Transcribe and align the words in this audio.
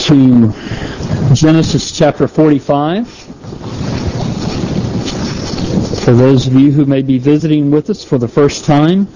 to 0.00 0.52
Genesis 1.34 1.96
chapter 1.96 2.26
45. 2.26 3.06
For 6.04 6.12
those 6.12 6.46
of 6.46 6.54
you 6.54 6.72
who 6.72 6.86
may 6.86 7.02
be 7.02 7.18
visiting 7.18 7.70
with 7.70 7.90
us 7.90 8.02
for 8.02 8.16
the 8.16 8.26
first 8.26 8.64
time, 8.64 9.06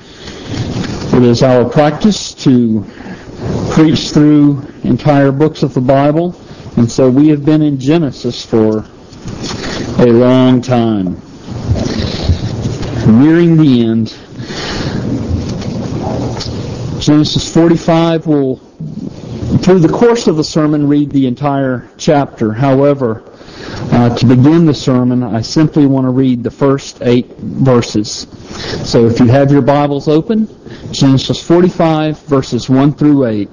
it 1.14 1.22
is 1.22 1.42
our 1.42 1.68
practice 1.68 2.34
to 2.44 2.84
preach 3.70 4.10
through 4.10 4.62
entire 4.82 5.32
books 5.32 5.62
of 5.62 5.72
the 5.72 5.80
Bible, 5.80 6.36
and 6.76 6.90
so 6.90 7.08
we 7.08 7.28
have 7.28 7.44
been 7.44 7.62
in 7.62 7.78
Genesis 7.78 8.44
for 8.44 8.85
a 9.98 10.06
long 10.06 10.60
time. 10.60 11.21
Nearing 13.06 13.56
the 13.56 13.82
end. 13.85 14.08
Genesis 17.01 17.52
45 17.52 18.27
will, 18.27 18.60
through 19.59 19.80
the 19.80 19.88
course 19.88 20.27
of 20.27 20.36
the 20.36 20.45
sermon, 20.45 20.88
read 20.88 21.10
the 21.10 21.27
entire 21.27 21.88
chapter. 21.96 22.52
However, 22.52 23.22
uh, 23.92 24.16
to 24.16 24.26
begin 24.26 24.66
the 24.66 24.74
sermon, 24.74 25.22
I 25.22 25.40
simply 25.40 25.86
want 25.86 26.06
to 26.06 26.10
read 26.10 26.42
the 26.42 26.50
first 26.50 27.02
eight 27.02 27.36
verses. 27.38 28.26
So 28.88 29.06
if 29.06 29.20
you 29.20 29.26
have 29.26 29.50
your 29.50 29.62
Bibles 29.62 30.09
open, 30.09 30.48
Genesis 30.92 31.42
45, 31.42 32.18
verses 32.20 32.68
1 32.68 32.95
through 32.95 33.26
8. 33.26 33.48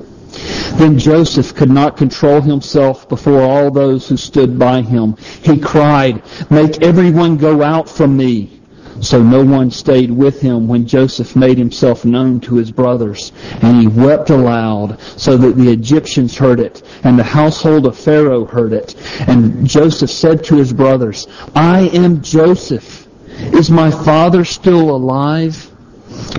Then 0.78 0.98
Joseph 0.98 1.54
could 1.54 1.70
not 1.70 1.98
control 1.98 2.42
himself 2.42 3.10
before 3.10 3.42
all 3.42 3.70
those 3.70 4.08
who 4.08 4.16
stood 4.16 4.58
by 4.58 4.82
him. 4.82 5.18
He 5.44 5.60
cried, 5.60 6.24
Make 6.50 6.82
everyone 6.82 7.38
go 7.38 7.62
out 7.62 7.90
from 7.90 8.16
me. 8.16 8.61
So 9.02 9.22
no 9.22 9.44
one 9.44 9.72
stayed 9.72 10.12
with 10.12 10.42
him 10.42 10.68
when 10.68 10.86
Joseph 10.86 11.36
made 11.36 11.58
himself 11.58 12.06
known 12.06 12.40
to 12.42 12.56
his 12.56 12.72
brothers. 12.72 13.32
And 13.62 13.82
he 13.82 13.88
wept 13.88 14.30
aloud 14.30 15.00
so 15.18 15.38
that 15.38 15.56
the 15.56 15.72
Egyptians 15.72 16.38
heard 16.38 16.60
it, 16.60 16.84
and 17.04 17.18
the 17.18 17.24
household 17.24 17.88
of 17.88 17.98
Pharaoh 17.98 18.46
heard 18.46 18.74
it. 18.74 18.96
And 19.28 19.68
Joseph 19.68 20.12
said 20.12 20.44
to 20.46 20.56
his 20.56 20.72
brothers, 20.72 21.28
I 21.56 21.90
am 21.90 22.22
Joseph. 22.22 23.08
Is 23.54 23.72
my 23.72 23.90
father 23.90 24.46
still 24.46 24.96
alive? 24.96 25.68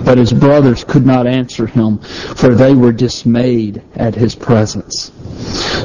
But 0.05 0.17
his 0.17 0.31
brothers 0.31 0.83
could 0.83 1.05
not 1.05 1.27
answer 1.27 1.65
him, 1.65 1.97
for 1.97 2.55
they 2.55 2.73
were 2.73 2.91
dismayed 2.91 3.81
at 3.95 4.15
his 4.15 4.35
presence. 4.35 5.11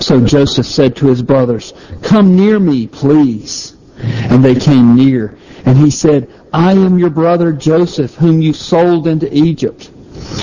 So 0.00 0.25
Joseph 0.25 0.66
said 0.66 0.94
to 0.97 1.06
his 1.06 1.22
brothers, 1.22 1.72
Come 2.03 2.36
near 2.36 2.60
me, 2.60 2.86
please. 2.86 3.78
And 4.00 4.44
they 4.44 4.54
came 4.54 4.94
near. 4.94 5.36
And 5.64 5.77
he 5.77 5.91
said, 5.91 6.30
I 6.52 6.72
am 6.72 6.98
your 6.98 7.10
brother 7.10 7.52
Joseph, 7.52 8.14
whom 8.14 8.41
you 8.41 8.52
sold 8.52 9.06
into 9.06 9.32
Egypt. 9.34 9.91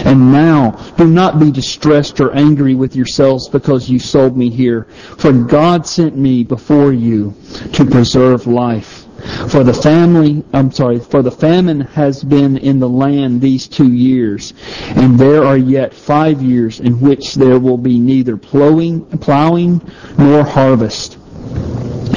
And 0.06 0.32
now, 0.32 0.72
do 0.98 1.08
not 1.08 1.40
be 1.40 1.52
distressed 1.52 2.20
or 2.20 2.34
angry 2.34 2.76
with 2.76 2.96
yourselves 2.96 3.50
because 3.50 3.90
you 3.90 4.00
sold 4.00 4.38
me 4.38 4.50
here. 4.50 4.84
For 5.18 5.34
God 5.34 5.86
sent 5.88 6.18
me 6.18 6.44
before 6.44 6.94
you 6.94 7.34
to 7.74 7.86
preserve 7.86 8.48
life. 8.48 9.06
For 9.50 9.64
the 9.64 9.74
family, 9.74 10.44
I'm 10.54 10.72
sorry, 10.72 11.00
for 11.00 11.24
the 11.24 11.32
famine 11.32 11.82
has 11.82 12.24
been 12.24 12.58
in 12.58 12.80
the 12.80 12.90
land 12.90 13.42
these 13.42 13.68
two 13.68 13.92
years, 13.92 14.54
and 14.96 15.18
there 15.18 15.44
are 15.44 15.58
yet 15.58 15.94
five 15.94 16.42
years 16.42 16.80
in 16.80 17.02
which 17.02 17.34
there 17.34 17.58
will 17.58 17.78
be 17.78 18.00
neither 18.00 18.38
plowing, 18.38 19.06
plowing 19.18 19.82
nor 20.18 20.44
harvest. 20.44 21.18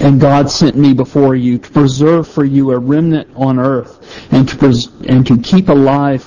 And 0.00 0.20
God 0.20 0.50
sent 0.50 0.76
me 0.76 0.94
before 0.94 1.34
you 1.34 1.58
to 1.58 1.70
preserve 1.70 2.28
for 2.28 2.44
you 2.44 2.70
a 2.70 2.78
remnant 2.78 3.28
on 3.34 3.58
earth 3.58 4.32
and 4.32 4.48
to, 4.48 4.56
pres- 4.56 4.88
and 5.08 5.26
to 5.26 5.38
keep 5.38 5.68
alive 5.68 6.26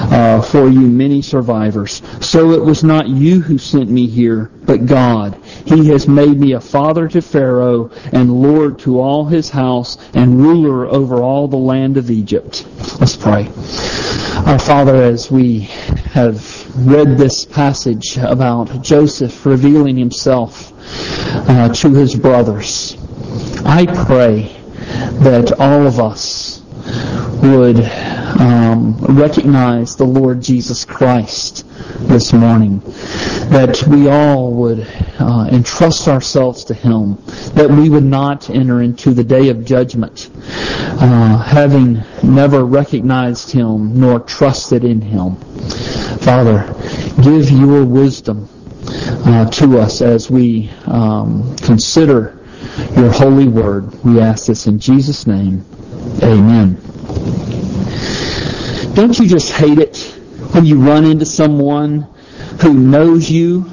uh, 0.00 0.40
for 0.42 0.68
you 0.68 0.80
many 0.80 1.22
survivors. 1.22 2.02
So 2.20 2.52
it 2.52 2.62
was 2.62 2.84
not 2.84 3.08
you 3.08 3.40
who 3.40 3.58
sent 3.58 3.90
me 3.90 4.06
here, 4.06 4.50
but 4.64 4.86
God. 4.86 5.40
He 5.66 5.88
has 5.88 6.06
made 6.06 6.38
me 6.38 6.52
a 6.52 6.60
father 6.60 7.08
to 7.08 7.20
Pharaoh 7.20 7.90
and 8.12 8.42
lord 8.42 8.78
to 8.80 9.00
all 9.00 9.24
his 9.24 9.50
house 9.50 9.98
and 10.14 10.40
ruler 10.40 10.86
over 10.86 11.22
all 11.22 11.48
the 11.48 11.56
land 11.56 11.96
of 11.96 12.10
Egypt. 12.10 12.66
Let's 13.00 13.16
pray. 13.16 13.48
Our 14.46 14.58
Father, 14.58 14.96
as 14.96 15.30
we 15.30 15.60
have 16.12 16.86
read 16.86 17.18
this 17.18 17.44
passage 17.44 18.16
about 18.18 18.82
Joseph 18.82 19.44
revealing 19.44 19.96
himself 19.96 20.72
uh, 21.48 21.72
to 21.74 21.92
his 21.92 22.14
brothers, 22.14 22.96
I 23.64 23.86
pray 24.06 24.54
that 25.20 25.52
all 25.58 25.86
of 25.86 26.00
us 26.00 26.62
would 27.42 27.80
um, 28.40 28.96
recognize 29.00 29.96
the 29.96 30.04
Lord 30.04 30.40
Jesus 30.42 30.84
Christ 30.84 31.64
this 32.08 32.32
morning. 32.32 32.80
That 33.50 33.82
we 33.88 34.08
all 34.08 34.52
would 34.54 34.86
uh, 35.18 35.48
entrust 35.50 36.08
ourselves 36.08 36.64
to 36.64 36.74
Him. 36.74 37.16
That 37.54 37.68
we 37.70 37.88
would 37.90 38.04
not 38.04 38.50
enter 38.50 38.82
into 38.82 39.12
the 39.12 39.24
day 39.24 39.48
of 39.48 39.64
judgment 39.64 40.30
uh, 40.38 41.38
having 41.38 42.02
never 42.22 42.64
recognized 42.64 43.50
Him 43.50 43.98
nor 43.98 44.20
trusted 44.20 44.84
in 44.84 45.00
Him. 45.00 45.36
Father, 46.18 46.74
give 47.22 47.50
your 47.50 47.84
wisdom 47.84 48.48
uh, 49.26 49.48
to 49.50 49.78
us 49.78 50.00
as 50.00 50.30
we 50.30 50.70
um, 50.86 51.56
consider 51.56 52.37
your 52.96 53.10
holy 53.10 53.48
word. 53.48 53.92
We 54.04 54.20
ask 54.20 54.46
this 54.46 54.66
in 54.66 54.78
Jesus' 54.78 55.26
name. 55.26 55.64
Amen. 56.22 56.80
Don't 58.94 59.18
you 59.18 59.28
just 59.28 59.52
hate 59.52 59.78
it 59.78 59.96
when 60.52 60.64
you 60.64 60.80
run 60.80 61.04
into 61.04 61.24
someone 61.24 62.08
who 62.60 62.74
knows 62.74 63.30
you, 63.30 63.70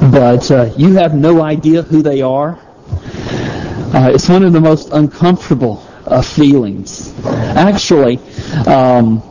but 0.00 0.50
uh, 0.50 0.70
you 0.76 0.94
have 0.94 1.14
no 1.14 1.42
idea 1.42 1.82
who 1.82 2.02
they 2.02 2.22
are? 2.22 2.58
Uh, 3.94 4.10
it's 4.12 4.28
one 4.28 4.42
of 4.42 4.52
the 4.52 4.60
most 4.60 4.90
uncomfortable 4.92 5.86
uh, 6.06 6.22
feelings. 6.22 7.14
Actually, 7.24 8.18
um, 8.66 9.22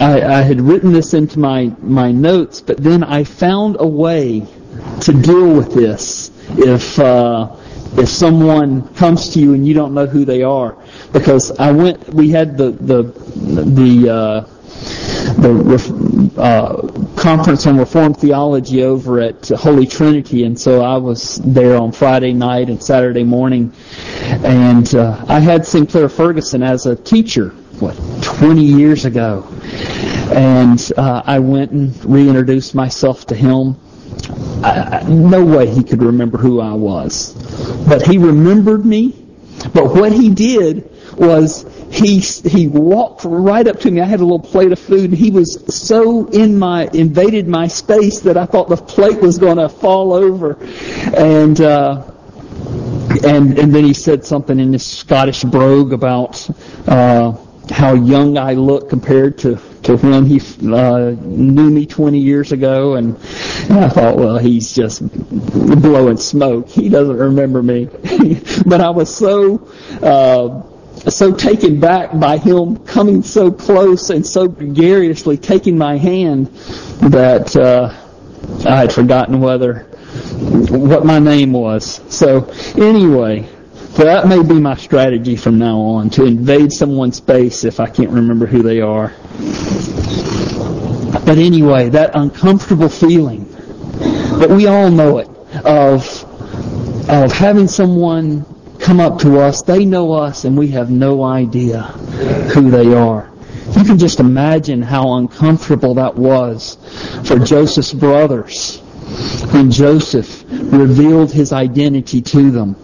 I, 0.00 0.22
I 0.22 0.42
had 0.42 0.60
written 0.60 0.92
this 0.92 1.14
into 1.14 1.38
my, 1.38 1.72
my 1.80 2.10
notes, 2.12 2.60
but 2.60 2.78
then 2.78 3.04
I 3.04 3.24
found 3.24 3.76
a 3.78 3.86
way 3.86 4.46
to 5.02 5.12
deal 5.12 5.54
with 5.54 5.74
this 5.74 6.30
if 6.58 6.98
uh, 6.98 7.54
if 7.98 8.08
someone 8.08 8.92
comes 8.94 9.30
to 9.30 9.40
you 9.40 9.54
and 9.54 9.66
you 9.66 9.74
don't 9.74 9.94
know 9.94 10.06
who 10.06 10.24
they 10.24 10.42
are. 10.42 10.76
Because 11.12 11.50
I 11.58 11.72
went, 11.72 12.12
we 12.14 12.30
had 12.30 12.56
the 12.56 12.70
the 12.70 13.02
the 13.02 14.10
uh, 14.10 14.46
the 15.42 16.32
uh, 16.38 17.20
conference 17.20 17.66
on 17.66 17.78
Reformed 17.78 18.18
theology 18.18 18.82
over 18.82 19.20
at 19.20 19.48
Holy 19.48 19.86
Trinity, 19.86 20.44
and 20.44 20.58
so 20.58 20.82
I 20.82 20.96
was 20.96 21.36
there 21.44 21.76
on 21.76 21.92
Friday 21.92 22.32
night 22.32 22.68
and 22.68 22.82
Saturday 22.82 23.24
morning, 23.24 23.72
and 24.44 24.92
uh, 24.94 25.24
I 25.28 25.40
had 25.40 25.66
Sinclair 25.66 26.08
Ferguson 26.08 26.62
as 26.62 26.86
a 26.86 26.96
teacher, 26.96 27.50
what, 27.80 27.96
20 28.22 28.62
years 28.62 29.04
ago, 29.04 29.46
and 30.32 30.92
uh, 30.96 31.22
I 31.24 31.38
went 31.38 31.72
and 31.72 32.04
reintroduced 32.04 32.74
myself 32.74 33.26
to 33.26 33.34
him. 33.34 33.76
I, 34.64 35.00
I, 35.00 35.08
no 35.08 35.44
way 35.44 35.66
he 35.68 35.82
could 35.82 36.02
remember 36.02 36.38
who 36.38 36.60
I 36.60 36.72
was, 36.72 37.34
but 37.86 38.02
he 38.06 38.18
remembered 38.18 38.84
me. 38.84 39.18
But 39.74 39.94
what 39.94 40.12
he 40.12 40.30
did 40.30 40.90
was 41.16 41.66
he 41.90 42.18
he 42.20 42.68
walked 42.68 43.24
right 43.24 43.66
up 43.66 43.80
to 43.80 43.90
me. 43.90 44.00
I 44.00 44.06
had 44.06 44.20
a 44.20 44.24
little 44.24 44.40
plate 44.40 44.72
of 44.72 44.78
food, 44.78 45.10
and 45.10 45.14
he 45.14 45.30
was 45.30 45.62
so 45.74 46.26
in 46.28 46.58
my 46.58 46.88
invaded 46.92 47.46
my 47.46 47.68
space 47.68 48.20
that 48.20 48.36
I 48.36 48.46
thought 48.46 48.68
the 48.68 48.76
plate 48.76 49.20
was 49.20 49.38
going 49.38 49.58
to 49.58 49.68
fall 49.68 50.12
over, 50.12 50.58
and. 51.16 51.60
Uh, 51.60 52.08
and 53.24 53.58
and 53.58 53.74
then 53.74 53.84
he 53.84 53.92
said 53.92 54.24
something 54.24 54.58
in 54.58 54.72
his 54.72 54.86
Scottish 54.86 55.44
brogue 55.44 55.92
about 55.92 56.48
uh, 56.88 57.36
how 57.70 57.94
young 57.94 58.38
I 58.38 58.54
look 58.54 58.88
compared 58.88 59.38
to 59.38 59.56
to 59.84 59.96
when 59.96 60.26
he 60.26 60.40
uh, 60.72 61.14
knew 61.20 61.70
me 61.70 61.86
20 61.86 62.18
years 62.18 62.52
ago, 62.52 62.94
and, 62.94 63.16
and 63.68 63.80
I 63.80 63.88
thought, 63.88 64.16
well, 64.16 64.38
he's 64.38 64.72
just 64.72 65.02
blowing 65.82 66.16
smoke. 66.16 66.68
He 66.68 66.88
doesn't 66.88 67.16
remember 67.16 67.62
me, 67.62 67.86
but 68.66 68.80
I 68.80 68.90
was 68.90 69.14
so. 69.14 69.68
Uh, 70.02 70.62
so 71.08 71.34
taken 71.34 71.80
back 71.80 72.16
by 72.16 72.38
him 72.38 72.76
coming 72.84 73.22
so 73.22 73.50
close 73.50 74.10
and 74.10 74.24
so 74.24 74.46
gregariously 74.46 75.36
taking 75.36 75.76
my 75.76 75.96
hand 75.96 76.46
that 77.00 77.56
uh, 77.56 77.92
I 78.68 78.76
had 78.76 78.92
forgotten 78.92 79.40
whether 79.40 79.88
what 80.70 81.04
my 81.04 81.18
name 81.18 81.52
was. 81.52 82.00
So 82.14 82.44
anyway, 82.76 83.48
so 83.94 84.04
that 84.04 84.26
may 84.26 84.42
be 84.42 84.54
my 84.54 84.74
strategy 84.76 85.36
from 85.36 85.58
now 85.58 85.78
on 85.78 86.08
to 86.10 86.24
invade 86.24 86.72
someone's 86.72 87.16
space 87.16 87.64
if 87.64 87.78
I 87.78 87.88
can't 87.88 88.10
remember 88.10 88.46
who 88.46 88.62
they 88.62 88.80
are. 88.80 89.12
But 91.26 91.36
anyway, 91.36 91.90
that 91.90 92.12
uncomfortable 92.14 92.88
feeling, 92.88 93.44
but 94.38 94.48
we 94.48 94.66
all 94.66 94.90
know 94.90 95.18
it 95.18 95.28
of 95.64 96.24
of 97.08 97.32
having 97.32 97.68
someone 97.68 98.46
come 98.78 98.98
up 98.98 99.18
to 99.20 99.38
us, 99.38 99.62
they 99.62 99.84
know 99.84 100.12
us, 100.12 100.44
and 100.44 100.56
we 100.56 100.68
have 100.68 100.90
no 100.90 101.22
idea 101.22 101.82
who 102.54 102.70
they 102.70 102.94
are. 102.94 103.30
You 103.76 103.84
can 103.84 103.98
just 103.98 104.20
imagine 104.20 104.80
how 104.82 105.14
uncomfortable 105.14 105.94
that 105.94 106.16
was 106.16 106.78
for 107.24 107.38
Joseph's 107.38 107.92
brothers 107.92 108.78
when 109.52 109.70
Joseph 109.70 110.44
revealed 110.48 111.30
his 111.30 111.52
identity 111.52 112.22
to 112.22 112.50
them. 112.50 112.76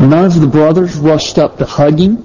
None 0.00 0.24
of 0.24 0.40
the 0.40 0.46
brothers 0.46 0.96
rushed 0.96 1.38
up 1.38 1.58
to 1.58 1.64
hug 1.64 1.98
him. 1.98 2.24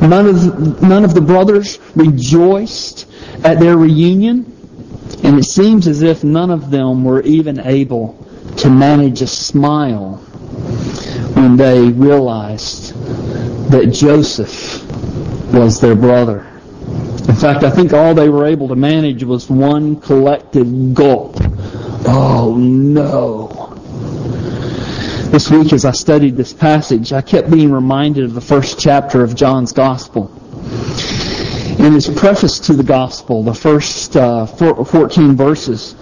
None 0.00 0.26
of, 0.26 0.82
none 0.82 1.04
of 1.04 1.14
the 1.14 1.20
brothers 1.20 1.78
rejoiced 1.94 3.06
at 3.44 3.60
their 3.60 3.76
reunion. 3.76 4.52
And 5.22 5.38
it 5.38 5.44
seems 5.44 5.86
as 5.86 6.02
if 6.02 6.24
none 6.24 6.50
of 6.50 6.70
them 6.70 7.04
were 7.04 7.22
even 7.22 7.60
able 7.60 8.26
to 8.58 8.70
manage 8.70 9.22
a 9.22 9.26
smile 9.26 10.16
when 11.34 11.56
they 11.56 11.88
realized 11.90 12.94
that 13.70 13.92
Joseph 13.92 14.82
was 15.52 15.80
their 15.80 15.94
brother. 15.94 16.46
In 17.28 17.34
fact, 17.34 17.64
I 17.64 17.70
think 17.70 17.92
all 17.92 18.14
they 18.14 18.28
were 18.28 18.46
able 18.46 18.68
to 18.68 18.76
manage 18.76 19.24
was 19.24 19.50
one 19.50 20.00
collective 20.00 20.94
gulp. 20.94 21.36
Oh 22.06 22.56
no. 22.56 23.65
This 25.30 25.50
week 25.50 25.72
as 25.72 25.84
I 25.84 25.90
studied 25.90 26.36
this 26.36 26.52
passage, 26.52 27.12
I 27.12 27.20
kept 27.20 27.50
being 27.50 27.72
reminded 27.72 28.24
of 28.24 28.34
the 28.34 28.40
first 28.40 28.78
chapter 28.78 29.24
of 29.24 29.34
John's 29.34 29.72
Gospel. 29.72 30.30
In 31.78 31.92
his 31.92 32.08
preface 32.08 32.60
to 32.60 32.74
the 32.74 32.84
Gospel, 32.84 33.42
the 33.42 33.52
first 33.52 34.16
uh, 34.16 34.46
14 34.46 35.36
verses, 35.36 35.94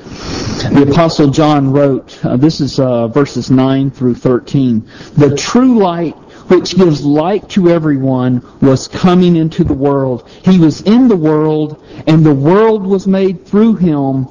the 0.73 0.87
Apostle 0.91 1.31
John 1.31 1.73
wrote, 1.73 2.25
uh, 2.25 2.37
this 2.37 2.61
is 2.61 2.79
uh, 2.79 3.09
verses 3.09 3.51
9 3.51 3.91
through 3.91 4.15
13, 4.15 4.87
The 5.17 5.35
true 5.35 5.79
light 5.79 6.15
which 6.49 6.77
gives 6.77 7.03
light 7.03 7.49
to 7.51 7.71
everyone 7.71 8.47
was 8.61 8.89
coming 8.89 9.37
into 9.37 9.65
the 9.65 9.75
world. 9.75 10.29
He 10.45 10.59
was 10.59 10.83
in 10.83 11.09
the 11.09 11.17
world, 11.17 11.83
and 12.07 12.25
the 12.25 12.35
world 12.35 12.87
was 12.87 13.07
made 13.07 13.47
through 13.47 13.77
him, 13.77 14.29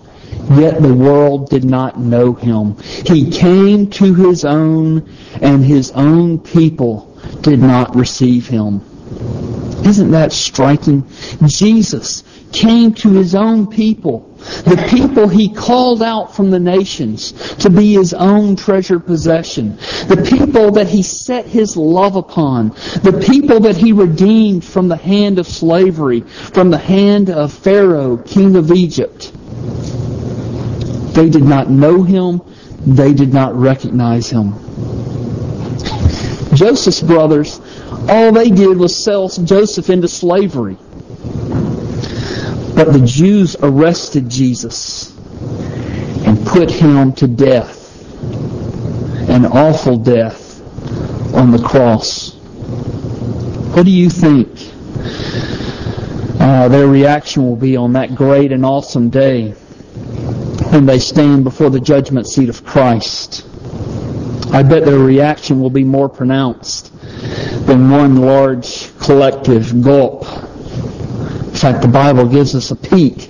yet 0.51 0.81
the 0.81 0.93
world 0.93 1.49
did 1.49 1.63
not 1.63 1.99
know 1.99 2.33
him. 2.33 2.77
He 2.77 3.31
came 3.31 3.89
to 3.91 4.13
his 4.13 4.45
own, 4.45 5.09
and 5.41 5.63
his 5.63 5.91
own 5.91 6.39
people 6.39 7.17
did 7.41 7.59
not 7.59 7.95
receive 7.95 8.47
him. 8.47 8.81
Isn't 9.85 10.11
that 10.11 10.31
striking? 10.31 11.05
Jesus 11.45 12.23
came 12.53 12.93
to 12.93 13.11
his 13.11 13.35
own 13.35 13.67
people. 13.67 14.29
The 14.65 14.87
people 14.89 15.27
he 15.27 15.49
called 15.49 16.01
out 16.01 16.35
from 16.35 16.51
the 16.51 16.59
nations 16.59 17.31
to 17.57 17.69
be 17.69 17.93
his 17.93 18.13
own 18.13 18.55
treasured 18.55 19.05
possession. 19.05 19.77
The 20.07 20.25
people 20.29 20.71
that 20.71 20.87
he 20.87 21.01
set 21.03 21.45
his 21.45 21.75
love 21.75 22.15
upon. 22.15 22.69
The 22.69 23.23
people 23.25 23.59
that 23.61 23.75
he 23.75 23.91
redeemed 23.91 24.63
from 24.63 24.87
the 24.87 24.95
hand 24.95 25.39
of 25.39 25.47
slavery, 25.47 26.21
from 26.21 26.69
the 26.69 26.77
hand 26.77 27.29
of 27.29 27.51
Pharaoh, 27.51 28.17
king 28.17 28.55
of 28.55 28.71
Egypt. 28.71 29.33
They 31.13 31.29
did 31.29 31.43
not 31.43 31.69
know 31.69 32.01
him. 32.03 32.41
They 32.85 33.13
did 33.13 33.33
not 33.33 33.55
recognize 33.55 34.29
him. 34.29 34.53
Joseph's 36.55 37.01
brothers, 37.01 37.61
all 38.09 38.31
they 38.31 38.49
did 38.49 38.77
was 38.77 39.03
sell 39.03 39.29
Joseph 39.29 39.89
into 39.89 40.07
slavery. 40.07 40.77
But 42.75 42.93
the 42.93 43.03
Jews 43.05 43.55
arrested 43.61 44.27
Jesus 44.29 45.15
and 46.25 46.45
put 46.47 46.71
him 46.71 47.13
to 47.13 47.27
death, 47.27 47.79
an 49.29 49.45
awful 49.45 49.97
death 49.97 50.61
on 51.35 51.51
the 51.51 51.61
cross. 51.63 52.33
What 53.75 53.85
do 53.85 53.91
you 53.91 54.09
think 54.09 54.49
uh, 56.39 56.67
their 56.69 56.87
reaction 56.87 57.43
will 57.43 57.55
be 57.55 57.77
on 57.77 57.93
that 57.93 58.15
great 58.15 58.51
and 58.51 58.65
awesome 58.65 59.09
day 59.09 59.53
when 60.73 60.85
they 60.87 60.99
stand 60.99 61.43
before 61.43 61.69
the 61.69 61.79
judgment 61.79 62.27
seat 62.27 62.49
of 62.49 62.65
Christ? 62.65 63.45
I 64.51 64.63
bet 64.63 64.85
their 64.85 64.97
reaction 64.99 65.61
will 65.61 65.69
be 65.69 65.83
more 65.83 66.09
pronounced 66.09 66.91
than 67.67 67.91
one 67.91 68.17
large 68.17 68.89
collective 68.99 69.83
gulp 69.83 70.25
In 71.53 71.59
fact, 71.59 71.83
the 71.83 71.87
Bible 71.87 72.27
gives 72.27 72.55
us 72.55 72.71
a 72.71 72.75
peek 72.75 73.29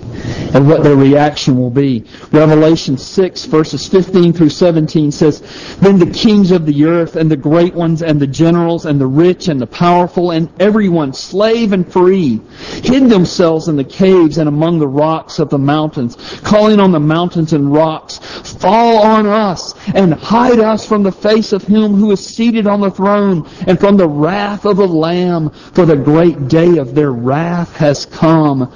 and 0.54 0.66
what 0.68 0.82
their 0.82 0.96
reaction 0.96 1.58
will 1.58 1.70
be. 1.70 2.04
Revelation 2.32 2.96
6 2.96 3.44
verses 3.46 3.86
15 3.86 4.32
through 4.32 4.48
17 4.48 5.12
says, 5.12 5.76
Then 5.80 5.98
the 5.98 6.10
kings 6.10 6.50
of 6.50 6.64
the 6.64 6.84
earth 6.84 7.16
and 7.16 7.30
the 7.30 7.36
great 7.36 7.74
ones 7.74 8.02
and 8.02 8.20
the 8.20 8.26
generals 8.26 8.86
and 8.86 9.00
the 9.00 9.06
rich 9.06 9.48
and 9.48 9.60
the 9.60 9.66
powerful 9.66 10.30
and 10.30 10.48
everyone, 10.60 11.12
slave 11.12 11.72
and 11.72 11.90
free, 11.90 12.40
hid 12.82 13.10
themselves 13.10 13.68
in 13.68 13.76
the 13.76 13.84
caves 13.84 14.38
and 14.38 14.48
among 14.48 14.78
the 14.78 14.88
rocks 14.88 15.38
of 15.38 15.50
the 15.50 15.58
mountains, 15.58 16.16
calling 16.42 16.80
on 16.80 16.92
the 16.92 17.00
mountains 17.00 17.52
and 17.52 17.72
rocks, 17.72 18.18
Fall 18.18 18.98
on 19.02 19.26
us 19.26 19.74
and 19.94 20.14
hide 20.14 20.60
us 20.60 20.86
from 20.86 21.02
the 21.02 21.12
face 21.12 21.52
of 21.52 21.62
him 21.62 21.94
who 21.94 22.12
is 22.12 22.24
seated 22.24 22.66
on 22.66 22.80
the 22.80 22.90
throne 22.90 23.48
and 23.66 23.78
from 23.78 23.96
the 23.96 24.08
wrath 24.08 24.64
of 24.64 24.76
the 24.76 24.86
Lamb, 24.86 25.50
for 25.50 25.84
the 25.84 25.96
great 25.96 26.48
day 26.48 26.78
of 26.78 26.94
their 26.94 27.12
wrath 27.12 27.76
has 27.76 28.06
come. 28.06 28.72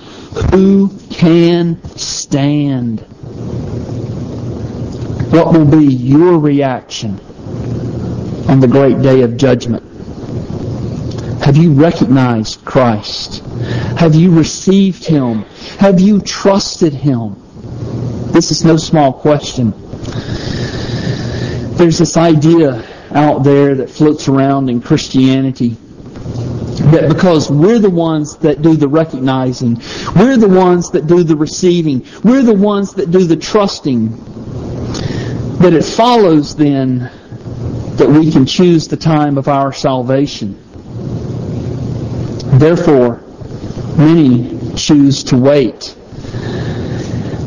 Who 0.50 0.90
can 1.10 1.82
stand? 1.96 3.00
What 5.32 5.52
will 5.52 5.64
be 5.64 5.86
your 5.86 6.38
reaction 6.38 7.18
on 8.48 8.60
the 8.60 8.68
great 8.68 9.00
day 9.00 9.22
of 9.22 9.36
judgment? 9.36 9.84
Have 11.42 11.56
you 11.56 11.72
recognized 11.72 12.62
Christ? 12.64 13.42
Have 13.96 14.14
you 14.14 14.36
received 14.36 15.06
Him? 15.06 15.44
Have 15.78 15.98
you 15.98 16.20
trusted 16.20 16.92
Him? 16.92 17.36
This 18.32 18.50
is 18.50 18.64
no 18.64 18.76
small 18.76 19.14
question. 19.14 19.72
There's 21.76 21.98
this 21.98 22.18
idea 22.18 22.84
out 23.12 23.44
there 23.44 23.74
that 23.76 23.88
floats 23.88 24.28
around 24.28 24.68
in 24.68 24.82
Christianity 24.82 25.76
that 26.92 27.08
because 27.08 27.50
we're 27.50 27.78
the 27.78 27.90
ones 27.90 28.36
that 28.38 28.62
do 28.62 28.76
the 28.76 28.88
recognizing, 28.88 29.80
we're 30.16 30.36
the 30.36 30.48
ones 30.48 30.90
that 30.90 31.06
do 31.06 31.22
the 31.22 31.36
receiving, 31.36 32.06
we're 32.24 32.42
the 32.42 32.54
ones 32.54 32.94
that 32.94 33.10
do 33.10 33.24
the 33.24 33.36
trusting, 33.36 34.10
that 35.58 35.72
it 35.72 35.84
follows 35.84 36.56
then 36.56 37.10
that 37.96 38.08
we 38.08 38.30
can 38.30 38.46
choose 38.46 38.88
the 38.88 38.96
time 38.96 39.36
of 39.36 39.48
our 39.48 39.72
salvation. 39.72 40.56
Therefore, 42.58 43.20
many 43.96 44.74
choose 44.74 45.24
to 45.24 45.36
wait. 45.36 45.94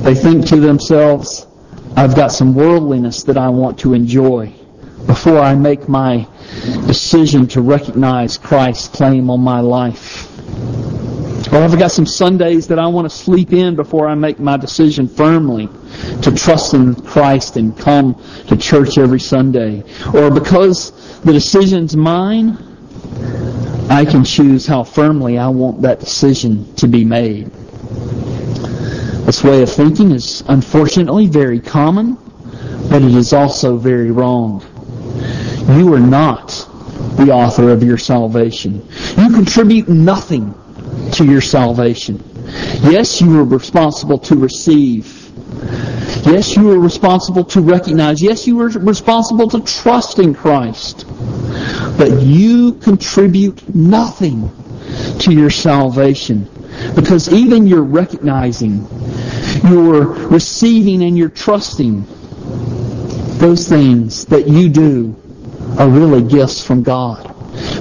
They 0.03 0.13
think 0.13 0.45
to 0.47 0.57
themselves, 0.57 1.47
I've 1.95 2.15
got 2.15 2.31
some 2.31 2.53
worldliness 2.53 3.23
that 3.23 3.37
I 3.37 3.49
want 3.49 3.79
to 3.79 3.93
enjoy 3.93 4.53
before 5.05 5.39
I 5.39 5.55
make 5.55 5.89
my 5.89 6.27
decision 6.87 7.47
to 7.47 7.61
recognize 7.61 8.37
Christ's 8.37 8.87
claim 8.89 9.29
on 9.29 9.41
my 9.41 9.59
life. 9.59 10.27
Or 11.51 11.57
I've 11.57 11.77
got 11.77 11.91
some 11.91 12.05
Sundays 12.05 12.67
that 12.67 12.79
I 12.79 12.87
want 12.87 13.09
to 13.09 13.15
sleep 13.15 13.51
in 13.51 13.75
before 13.75 14.07
I 14.07 14.15
make 14.15 14.39
my 14.39 14.55
decision 14.55 15.07
firmly 15.07 15.67
to 16.21 16.31
trust 16.31 16.73
in 16.73 16.95
Christ 16.95 17.57
and 17.57 17.77
come 17.77 18.21
to 18.47 18.55
church 18.55 18.97
every 18.97 19.19
Sunday. 19.19 19.83
Or 20.13 20.31
because 20.31 20.91
the 21.21 21.33
decision's 21.33 21.95
mine, 21.95 22.57
I 23.89 24.05
can 24.05 24.23
choose 24.23 24.65
how 24.65 24.85
firmly 24.85 25.37
I 25.37 25.49
want 25.49 25.81
that 25.81 25.99
decision 25.99 26.73
to 26.75 26.87
be 26.87 27.03
made. 27.03 27.51
This 29.25 29.43
way 29.43 29.61
of 29.61 29.71
thinking 29.71 30.11
is 30.11 30.43
unfortunately 30.47 31.27
very 31.27 31.59
common, 31.59 32.17
but 32.89 33.01
it 33.01 33.13
is 33.13 33.33
also 33.33 33.77
very 33.77 34.11
wrong. 34.11 34.63
You 35.77 35.93
are 35.93 35.99
not 35.99 36.47
the 37.15 37.31
author 37.31 37.69
of 37.69 37.83
your 37.83 37.97
salvation. 37.97 38.87
You 39.17 39.29
contribute 39.29 39.87
nothing 39.87 40.53
to 41.13 41.25
your 41.25 41.41
salvation. 41.41 42.21
Yes, 42.81 43.21
you 43.21 43.39
are 43.39 43.43
responsible 43.43 44.19
to 44.19 44.35
receive. 44.35 45.29
Yes, 46.25 46.55
you 46.55 46.71
are 46.71 46.79
responsible 46.79 47.45
to 47.45 47.61
recognize. 47.61 48.21
Yes, 48.21 48.47
you 48.47 48.59
are 48.61 48.67
responsible 48.67 49.49
to 49.49 49.61
trust 49.61 50.19
in 50.19 50.33
Christ. 50.33 51.05
But 51.97 52.21
you 52.21 52.73
contribute 52.73 53.73
nothing 53.73 54.51
to 55.19 55.33
your 55.33 55.49
salvation. 55.49 56.49
Because 56.95 57.31
even 57.31 57.67
your 57.67 57.83
recognizing, 57.83 58.87
your 59.63 60.05
receiving, 60.05 61.03
and 61.03 61.17
your 61.17 61.29
trusting, 61.29 62.05
those 63.37 63.67
things 63.67 64.25
that 64.25 64.47
you 64.47 64.69
do 64.69 65.15
are 65.79 65.89
really 65.89 66.23
gifts 66.23 66.63
from 66.63 66.83
God. 66.83 67.27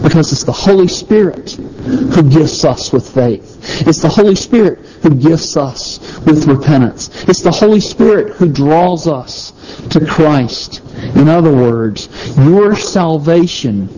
Because 0.02 0.32
it's 0.32 0.44
the 0.44 0.52
Holy 0.52 0.88
Spirit 0.88 1.52
who 1.52 2.28
gifts 2.28 2.64
us 2.64 2.92
with 2.92 3.08
faith. 3.14 3.86
It's 3.86 4.00
the 4.00 4.08
Holy 4.08 4.34
Spirit 4.34 4.78
who 5.02 5.14
gifts 5.14 5.56
us 5.56 6.00
with 6.24 6.46
repentance. 6.46 7.24
It's 7.28 7.42
the 7.42 7.52
Holy 7.52 7.80
Spirit 7.80 8.34
who 8.34 8.50
draws 8.50 9.06
us 9.06 9.52
to 9.90 10.04
Christ. 10.04 10.82
In 11.14 11.28
other 11.28 11.54
words, 11.54 12.08
your 12.38 12.74
salvation 12.74 13.88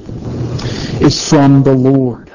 is 1.00 1.28
from 1.28 1.62
the 1.62 1.74
Lord. 1.74 2.30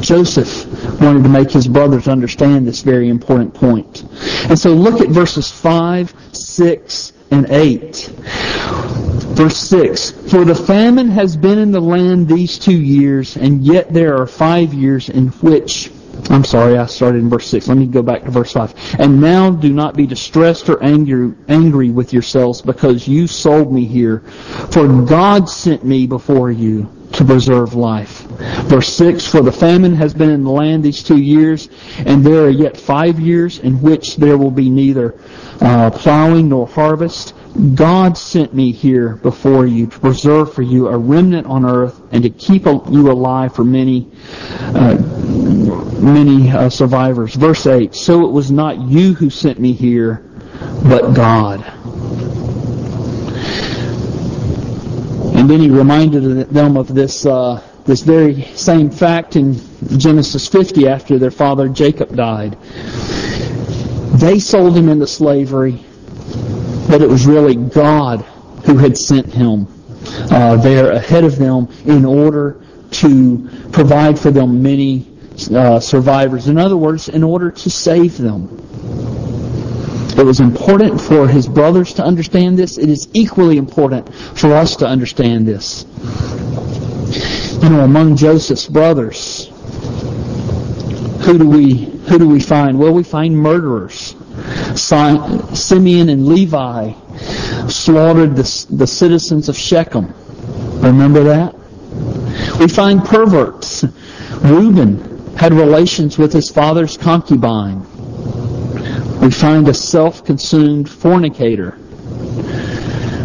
Joseph 0.00 0.66
wanted 1.00 1.22
to 1.22 1.28
make 1.28 1.50
his 1.50 1.68
brothers 1.68 2.08
understand 2.08 2.66
this 2.66 2.82
very 2.82 3.08
important 3.08 3.54
point. 3.54 4.04
And 4.48 4.58
so 4.58 4.72
look 4.72 5.00
at 5.00 5.08
verses 5.08 5.50
5, 5.50 6.14
6, 6.32 7.12
and 7.30 7.50
8. 7.50 9.07
Verse 9.38 9.56
6 9.56 10.10
For 10.32 10.44
the 10.44 10.52
famine 10.52 11.10
has 11.10 11.36
been 11.36 11.60
in 11.60 11.70
the 11.70 11.80
land 11.80 12.26
these 12.26 12.58
two 12.58 12.76
years, 12.76 13.36
and 13.36 13.62
yet 13.62 13.92
there 13.94 14.20
are 14.20 14.26
five 14.26 14.74
years 14.74 15.08
in 15.08 15.28
which 15.28 15.92
I'm 16.28 16.42
sorry, 16.42 16.76
I 16.76 16.86
started 16.86 17.22
in 17.22 17.30
verse 17.30 17.46
6. 17.46 17.68
Let 17.68 17.78
me 17.78 17.86
go 17.86 18.02
back 18.02 18.24
to 18.24 18.32
verse 18.32 18.52
5. 18.52 18.96
And 18.98 19.20
now 19.20 19.50
do 19.50 19.72
not 19.72 19.94
be 19.94 20.08
distressed 20.08 20.68
or 20.68 20.82
angry, 20.82 21.32
angry 21.46 21.90
with 21.90 22.12
yourselves 22.12 22.60
because 22.60 23.06
you 23.06 23.28
sold 23.28 23.72
me 23.72 23.84
here. 23.84 24.20
For 24.72 24.88
God 25.04 25.48
sent 25.48 25.84
me 25.84 26.08
before 26.08 26.50
you 26.50 26.92
to 27.12 27.24
preserve 27.24 27.74
life. 27.74 28.22
Verse 28.66 28.92
6, 28.92 29.24
For 29.24 29.42
the 29.42 29.52
famine 29.52 29.94
has 29.94 30.12
been 30.12 30.30
in 30.30 30.42
the 30.42 30.50
land 30.50 30.82
these 30.82 31.04
two 31.04 31.22
years, 31.22 31.68
and 31.98 32.26
there 32.26 32.42
are 32.42 32.50
yet 32.50 32.76
five 32.76 33.20
years 33.20 33.60
in 33.60 33.80
which 33.80 34.16
there 34.16 34.36
will 34.36 34.50
be 34.50 34.68
neither 34.68 35.14
uh, 35.60 35.92
plowing 35.92 36.48
nor 36.48 36.66
harvest. 36.66 37.34
God 37.58 38.16
sent 38.16 38.54
me 38.54 38.70
here 38.70 39.16
before 39.16 39.66
you 39.66 39.88
to 39.88 39.98
preserve 39.98 40.54
for 40.54 40.62
you 40.62 40.86
a 40.88 40.96
remnant 40.96 41.46
on 41.48 41.64
earth 41.64 42.00
and 42.12 42.22
to 42.22 42.30
keep 42.30 42.66
you 42.66 43.10
alive 43.10 43.52
for 43.52 43.64
many, 43.64 44.08
uh, 44.74 44.94
many 46.00 46.50
uh, 46.50 46.70
survivors. 46.70 47.34
Verse 47.34 47.66
8, 47.66 47.96
So 47.96 48.24
it 48.28 48.30
was 48.30 48.52
not 48.52 48.78
you 48.80 49.12
who 49.14 49.28
sent 49.28 49.58
me 49.58 49.72
here, 49.72 50.24
but 50.84 51.14
God. 51.14 51.64
And 55.36 55.50
then 55.50 55.60
he 55.60 55.70
reminded 55.70 56.50
them 56.50 56.76
of 56.76 56.94
this, 56.94 57.26
uh, 57.26 57.60
this 57.84 58.02
very 58.02 58.42
same 58.54 58.88
fact 58.88 59.34
in 59.34 59.60
Genesis 59.98 60.46
50 60.46 60.86
after 60.86 61.18
their 61.18 61.32
father 61.32 61.68
Jacob 61.68 62.14
died. 62.14 62.56
They 64.20 64.38
sold 64.38 64.76
him 64.76 64.88
into 64.88 65.06
slavery, 65.08 65.84
but 66.88 67.02
it 67.02 67.08
was 67.08 67.26
really 67.26 67.54
God 67.54 68.22
who 68.64 68.76
had 68.76 68.96
sent 68.96 69.32
him 69.32 69.66
uh, 70.30 70.56
there 70.56 70.92
ahead 70.92 71.24
of 71.24 71.36
them 71.36 71.68
in 71.84 72.04
order 72.04 72.62
to 72.90 73.48
provide 73.72 74.18
for 74.18 74.30
them 74.30 74.62
many 74.62 75.06
uh, 75.54 75.78
survivors. 75.80 76.48
In 76.48 76.58
other 76.58 76.76
words, 76.76 77.08
in 77.08 77.22
order 77.22 77.50
to 77.50 77.70
save 77.70 78.16
them. 78.18 78.48
It 80.18 80.24
was 80.24 80.40
important 80.40 81.00
for 81.00 81.28
his 81.28 81.46
brothers 81.46 81.94
to 81.94 82.02
understand 82.04 82.58
this. 82.58 82.76
It 82.76 82.88
is 82.88 83.08
equally 83.14 83.56
important 83.56 84.12
for 84.12 84.52
us 84.54 84.74
to 84.76 84.86
understand 84.86 85.46
this. 85.46 85.84
You 87.62 87.68
know, 87.68 87.84
among 87.84 88.16
Joseph's 88.16 88.66
brothers, 88.66 89.46
who 91.24 91.38
do 91.38 91.48
we 91.48 91.84
who 92.08 92.18
do 92.18 92.28
we 92.28 92.40
find? 92.40 92.78
Well, 92.78 92.92
we 92.92 93.04
find 93.04 93.36
murderers. 93.36 94.16
Simeon 94.76 96.08
and 96.08 96.26
Levi 96.26 96.92
slaughtered 97.68 98.36
the, 98.36 98.66
the 98.70 98.86
citizens 98.86 99.48
of 99.48 99.56
Shechem. 99.56 100.12
Remember 100.80 101.24
that? 101.24 101.54
We 102.58 102.68
find 102.68 103.04
perverts. 103.04 103.84
Reuben 104.42 105.36
had 105.36 105.52
relations 105.52 106.18
with 106.18 106.32
his 106.32 106.50
father's 106.50 106.96
concubine 106.96 107.86
we 109.20 109.32
find 109.32 109.66
a 109.68 109.74
self-consumed 109.74 110.88
fornicator 110.88 111.76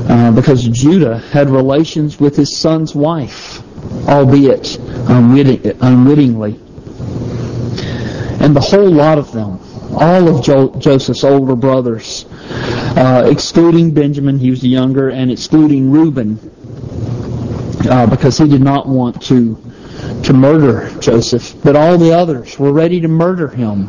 uh, 0.10 0.32
because 0.32 0.68
Judah 0.68 1.20
had 1.20 1.50
relations 1.50 2.20
with 2.20 2.36
his 2.36 2.58
son's 2.58 2.96
wife, 2.96 3.62
albeit 4.10 4.78
unwitting, 5.08 5.78
unwittingly. 5.82 6.60
And 8.44 8.56
the 8.56 8.60
whole 8.60 8.90
lot 8.90 9.20
of 9.20 9.32
them, 9.32 9.60
all 9.96 10.28
of 10.28 10.44
jo- 10.44 10.76
Joseph's 10.78 11.24
older 11.24 11.56
brothers, 11.56 12.26
uh, 12.96 13.28
excluding 13.30 13.92
Benjamin, 13.92 14.40
he 14.40 14.50
was 14.50 14.62
the 14.62 14.70
younger, 14.70 15.10
and 15.10 15.32
excluding 15.32 15.92
Reuben, 15.92 16.40
uh, 17.90 18.06
because 18.08 18.38
he 18.38 18.48
did 18.48 18.62
not 18.62 18.88
want 18.88 19.22
to 19.24 19.58
to 20.24 20.34
murder 20.34 20.90
Joseph, 21.00 21.56
but 21.64 21.76
all 21.76 21.98
the 21.98 22.14
others 22.14 22.58
were 22.58 22.72
ready 22.72 23.02
to 23.02 23.08
murder 23.08 23.48
him 23.50 23.88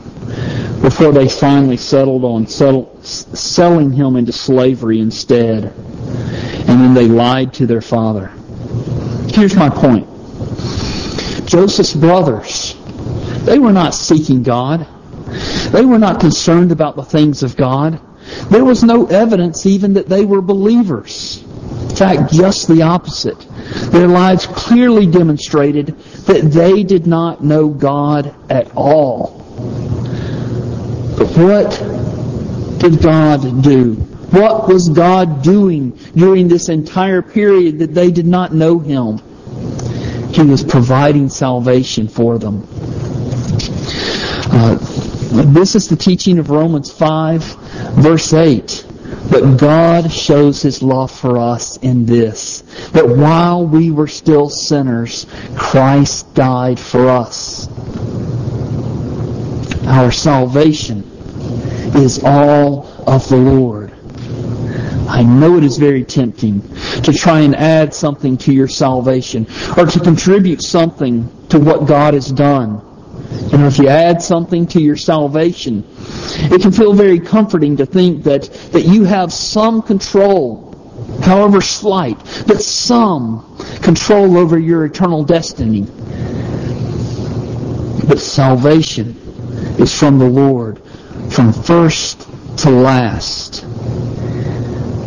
before 0.82 1.12
they 1.12 1.28
finally 1.28 1.76
settled 1.76 2.24
on 2.24 2.46
settle, 2.46 3.00
selling 3.02 3.92
him 3.92 4.16
into 4.16 4.32
slavery 4.32 5.00
instead. 5.00 5.64
And 6.66 6.80
then 6.80 6.94
they 6.94 7.06
lied 7.06 7.54
to 7.54 7.66
their 7.66 7.80
father. 7.80 8.28
Here's 9.28 9.54
my 9.54 9.68
point. 9.68 10.06
Joseph's 11.46 11.94
brothers, 11.94 12.74
they 13.44 13.58
were 13.58 13.72
not 13.72 13.94
seeking 13.94 14.42
God. 14.42 14.86
They 15.70 15.84
were 15.84 15.98
not 15.98 16.20
concerned 16.20 16.72
about 16.72 16.96
the 16.96 17.04
things 17.04 17.42
of 17.42 17.56
God. 17.56 18.00
There 18.50 18.64
was 18.64 18.82
no 18.82 19.06
evidence 19.06 19.66
even 19.66 19.94
that 19.94 20.08
they 20.08 20.24
were 20.24 20.40
believers. 20.40 21.42
In 21.42 21.96
fact, 21.96 22.32
just 22.32 22.68
the 22.68 22.82
opposite. 22.82 23.38
Their 23.90 24.08
lives 24.08 24.46
clearly 24.46 25.06
demonstrated 25.06 25.98
that 26.26 26.42
they 26.42 26.82
did 26.82 27.06
not 27.06 27.44
know 27.44 27.68
God 27.68 28.34
at 28.50 28.74
all. 28.74 29.40
But 31.16 31.28
what 31.36 32.80
did 32.80 33.00
God 33.00 33.62
do? 33.62 33.94
What 34.34 34.66
was 34.68 34.88
God 34.88 35.42
doing 35.42 35.92
during 36.16 36.48
this 36.48 36.68
entire 36.68 37.22
period 37.22 37.78
that 37.78 37.94
they 37.94 38.10
did 38.10 38.26
not 38.26 38.52
know 38.52 38.78
Him? 38.78 39.18
He 40.32 40.42
was 40.42 40.64
providing 40.64 41.28
salvation 41.28 42.08
for 42.08 42.38
them. 42.38 42.66
Uh, 44.50 44.78
this 45.34 45.74
is 45.74 45.88
the 45.88 45.96
teaching 45.96 46.38
of 46.38 46.50
Romans 46.50 46.92
5, 46.92 47.42
verse 47.94 48.32
8. 48.32 48.86
But 49.30 49.56
God 49.56 50.12
shows 50.12 50.62
His 50.62 50.80
love 50.82 51.10
for 51.10 51.38
us 51.38 51.76
in 51.78 52.06
this, 52.06 52.60
that 52.92 53.08
while 53.08 53.66
we 53.66 53.90
were 53.90 54.06
still 54.06 54.48
sinners, 54.48 55.26
Christ 55.56 56.32
died 56.34 56.78
for 56.78 57.08
us. 57.08 57.68
Our 59.86 60.12
salvation 60.12 61.02
is 61.96 62.22
all 62.22 62.86
of 63.06 63.28
the 63.28 63.36
Lord. 63.36 63.92
I 65.08 65.22
know 65.22 65.56
it 65.56 65.64
is 65.64 65.78
very 65.78 66.04
tempting 66.04 66.62
to 67.02 67.12
try 67.12 67.40
and 67.40 67.56
add 67.56 67.92
something 67.92 68.36
to 68.38 68.52
your 68.52 68.68
salvation 68.68 69.46
or 69.76 69.86
to 69.86 70.00
contribute 70.00 70.62
something 70.62 71.28
to 71.48 71.58
what 71.58 71.86
God 71.86 72.14
has 72.14 72.30
done. 72.30 72.93
You 73.50 73.58
know, 73.58 73.66
if 73.66 73.78
you 73.78 73.88
add 73.88 74.22
something 74.22 74.66
to 74.68 74.80
your 74.80 74.96
salvation, 74.96 75.84
it 75.98 76.62
can 76.62 76.72
feel 76.72 76.92
very 76.92 77.20
comforting 77.20 77.76
to 77.76 77.86
think 77.86 78.24
that, 78.24 78.44
that 78.72 78.82
you 78.82 79.04
have 79.04 79.32
some 79.32 79.82
control, 79.82 80.74
however 81.22 81.60
slight, 81.60 82.18
but 82.46 82.60
some 82.60 83.56
control 83.82 84.36
over 84.38 84.58
your 84.58 84.84
eternal 84.84 85.24
destiny. 85.24 85.82
But 88.06 88.18
salvation 88.18 89.16
is 89.78 89.96
from 89.96 90.18
the 90.18 90.28
Lord, 90.28 90.80
from 91.30 91.52
first 91.52 92.28
to 92.58 92.70
last. 92.70 93.62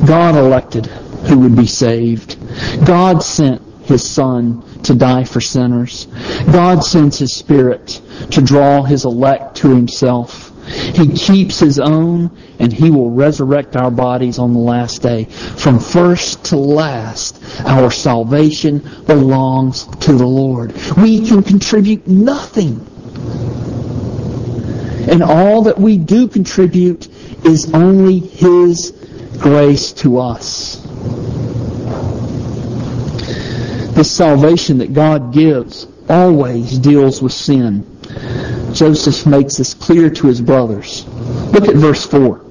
God 0.05 0.35
elected 0.35 0.85
who 0.85 1.39
would 1.39 1.55
be 1.55 1.67
saved. 1.67 2.37
God 2.85 3.23
sent 3.23 3.61
his 3.83 4.07
Son 4.07 4.63
to 4.83 4.95
die 4.95 5.23
for 5.23 5.41
sinners. 5.41 6.07
God 6.51 6.83
sends 6.83 7.19
his 7.19 7.33
Spirit 7.33 8.01
to 8.31 8.41
draw 8.41 8.83
his 8.83 9.05
elect 9.05 9.57
to 9.57 9.69
himself. 9.69 10.53
He 10.67 11.13
keeps 11.13 11.59
his 11.59 11.79
own, 11.79 12.37
and 12.59 12.73
he 12.73 12.91
will 12.91 13.11
resurrect 13.11 13.77
our 13.77 13.91
bodies 13.91 14.37
on 14.37 14.53
the 14.53 14.59
last 14.59 15.01
day. 15.01 15.25
From 15.25 15.79
first 15.79 16.45
to 16.45 16.57
last, 16.57 17.41
our 17.65 17.89
salvation 17.89 18.79
belongs 19.05 19.85
to 20.01 20.13
the 20.13 20.27
Lord. 20.27 20.73
We 20.97 21.25
can 21.25 21.41
contribute 21.41 22.05
nothing 22.07 22.85
and 25.07 25.23
all 25.23 25.63
that 25.63 25.79
we 25.79 25.97
do 25.97 26.27
contribute 26.27 27.07
is 27.45 27.73
only 27.73 28.19
His 28.19 28.91
grace 29.39 29.93
to 29.93 30.19
us. 30.19 30.85
The 33.97 34.03
salvation 34.03 34.77
that 34.77 34.93
God 34.93 35.33
gives 35.33 35.87
always 36.07 36.77
deals 36.77 37.19
with 37.19 37.33
sin. 37.33 37.83
Joseph 38.71 39.25
makes 39.25 39.57
this 39.57 39.73
clear 39.73 40.11
to 40.11 40.27
his 40.27 40.39
brothers. 40.39 41.07
Look 41.51 41.67
at 41.67 41.75
verse 41.75 42.05
4. 42.05 42.45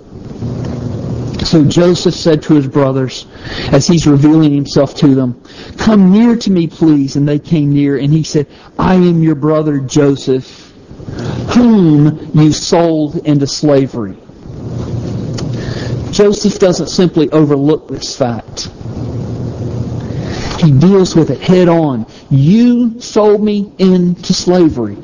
So 1.45 1.65
Joseph 1.65 2.15
said 2.15 2.43
to 2.43 2.55
his 2.55 2.67
brothers, 2.67 3.27
as 3.71 3.87
he's 3.87 4.09
revealing 4.09 4.53
himself 4.53 4.97
to 4.97 5.15
them, 5.15 5.41
Come 5.79 6.11
near 6.11 6.35
to 6.35 6.51
me, 6.51 6.67
please. 6.67 7.15
And 7.15 7.29
they 7.29 7.39
came 7.39 7.73
near, 7.73 7.97
and 7.97 8.13
he 8.13 8.25
said, 8.25 8.49
I 8.77 8.95
am 8.97 9.23
your 9.23 9.37
brother 9.37 9.79
Joseph 9.79 10.73
whom 11.55 12.33
you 12.35 12.53
sold 12.53 13.25
into 13.25 13.47
slavery. 13.47 14.17
Joseph 16.11 16.59
doesn't 16.59 16.89
simply 16.89 17.31
overlook 17.31 17.87
this 17.89 18.17
fact. 18.17 18.69
He 20.67 20.73
deals 20.73 21.15
with 21.15 21.31
it 21.31 21.39
head 21.39 21.69
on. 21.69 22.07
You 22.29 23.01
sold 23.01 23.41
me 23.41 23.71
into 23.79 24.35
slavery. 24.35 24.97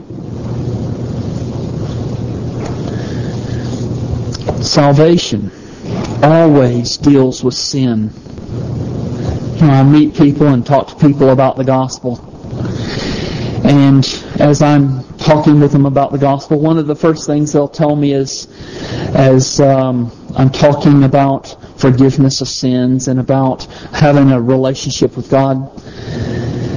Salvation 4.61 5.53
always 6.21 6.97
deals 6.97 7.45
with 7.45 7.55
sin. 7.55 8.11
You 9.55 9.69
know, 9.69 9.73
I 9.73 9.85
meet 9.85 10.17
people 10.17 10.49
and 10.49 10.67
talk 10.67 10.89
to 10.89 10.97
people 10.97 11.31
about 11.31 11.57
the 11.57 11.65
gospel. 11.65 12.19
And 13.65 14.05
as 14.41 14.63
I'm 14.63 15.05
talking 15.19 15.61
with 15.61 15.71
them 15.71 15.87
about 15.87 16.11
the 16.11 16.19
gospel, 16.19 16.59
one 16.59 16.77
of 16.77 16.89
the 16.89 16.97
first 16.97 17.25
things 17.25 17.53
they'll 17.53 17.69
tell 17.69 17.95
me 17.95 18.15
is, 18.15 18.49
as 19.15 19.61
um, 19.61 20.11
I'm 20.37 20.51
talking 20.51 21.05
about 21.05 21.57
forgiveness 21.83 22.41
of 22.41 22.49
sins 22.49 23.09
and 23.09 23.19
about 23.19 23.65
having 23.93 24.31
a 24.31 24.41
relationship 24.41 25.17
with 25.17 25.29
God, 25.29 25.77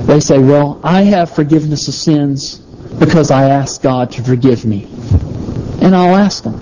they 0.07 0.19
say, 0.19 0.39
well, 0.39 0.81
I 0.83 1.03
have 1.03 1.29
forgiveness 1.29 1.87
of 1.87 1.93
sins 1.93 2.57
because 2.99 3.29
I 3.29 3.49
asked 3.49 3.83
God 3.83 4.11
to 4.13 4.23
forgive 4.23 4.65
me. 4.65 4.85
And 5.81 5.95
I'll 5.95 6.15
ask 6.15 6.43
them, 6.43 6.59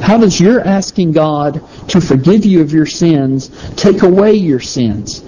how 0.00 0.16
does 0.16 0.40
your 0.40 0.60
asking 0.66 1.12
God 1.12 1.62
to 1.88 2.00
forgive 2.00 2.46
you 2.46 2.62
of 2.62 2.72
your 2.72 2.86
sins 2.86 3.50
take 3.76 4.02
away 4.02 4.32
your 4.34 4.60
sins? 4.60 5.22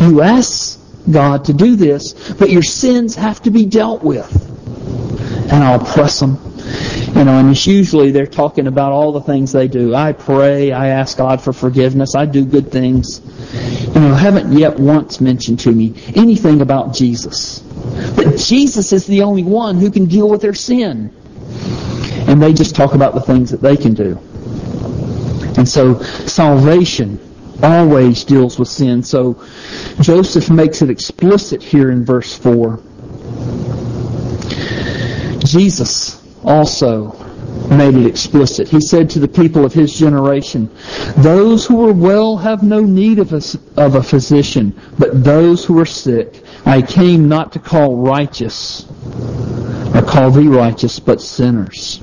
You 0.00 0.22
ask 0.22 0.80
God 1.10 1.44
to 1.44 1.52
do 1.52 1.76
this, 1.76 2.32
but 2.34 2.48
your 2.48 2.62
sins 2.62 3.16
have 3.16 3.42
to 3.42 3.50
be 3.50 3.66
dealt 3.66 4.02
with. 4.02 4.30
And 5.52 5.62
I'll 5.62 5.84
press 5.84 6.20
them. 6.20 6.47
You 7.18 7.24
know, 7.24 7.36
and 7.36 7.50
it's 7.50 7.66
usually 7.66 8.12
they're 8.12 8.28
talking 8.28 8.68
about 8.68 8.92
all 8.92 9.10
the 9.10 9.20
things 9.20 9.50
they 9.50 9.66
do. 9.66 9.92
I 9.92 10.12
pray, 10.12 10.70
I 10.70 10.90
ask 10.90 11.18
God 11.18 11.40
for 11.40 11.52
forgiveness, 11.52 12.14
I 12.14 12.26
do 12.26 12.44
good 12.44 12.70
things. 12.70 13.20
You 13.92 14.00
know, 14.00 14.14
haven't 14.14 14.56
yet 14.56 14.78
once 14.78 15.20
mentioned 15.20 15.58
to 15.60 15.72
me 15.72 16.00
anything 16.14 16.60
about 16.60 16.94
Jesus. 16.94 17.58
But 18.14 18.36
Jesus 18.36 18.92
is 18.92 19.04
the 19.06 19.22
only 19.22 19.42
one 19.42 19.78
who 19.78 19.90
can 19.90 20.06
deal 20.06 20.28
with 20.28 20.40
their 20.42 20.54
sin 20.54 21.12
and 22.28 22.40
they 22.40 22.52
just 22.52 22.76
talk 22.76 22.94
about 22.94 23.14
the 23.14 23.20
things 23.20 23.50
that 23.50 23.62
they 23.62 23.76
can 23.76 23.94
do. 23.94 24.18
And 25.56 25.68
so 25.68 26.00
salvation 26.00 27.18
always 27.62 28.22
deals 28.22 28.60
with 28.60 28.68
sin. 28.68 29.02
So 29.02 29.44
Joseph 30.00 30.50
makes 30.50 30.82
it 30.82 30.90
explicit 30.90 31.64
here 31.64 31.90
in 31.90 32.04
verse 32.04 32.36
4. 32.36 32.80
Jesus 35.44 36.27
also 36.48 37.12
made 37.68 37.94
it 37.94 38.06
explicit. 38.06 38.68
He 38.68 38.80
said 38.80 39.10
to 39.10 39.18
the 39.18 39.28
people 39.28 39.64
of 39.64 39.72
his 39.72 39.96
generation, 39.96 40.70
Those 41.18 41.66
who 41.66 41.86
are 41.86 41.92
well 41.92 42.36
have 42.38 42.62
no 42.62 42.80
need 42.80 43.18
of 43.18 43.32
a, 43.32 43.42
of 43.76 43.94
a 43.94 44.02
physician, 44.02 44.78
but 44.98 45.22
those 45.22 45.64
who 45.64 45.78
are 45.78 45.86
sick. 45.86 46.42
I 46.64 46.82
came 46.82 47.28
not 47.28 47.52
to 47.52 47.58
call 47.58 47.96
righteous, 47.96 48.86
or 49.94 50.02
call 50.02 50.30
thee 50.30 50.48
righteous, 50.48 50.98
but 50.98 51.20
sinners. 51.20 52.00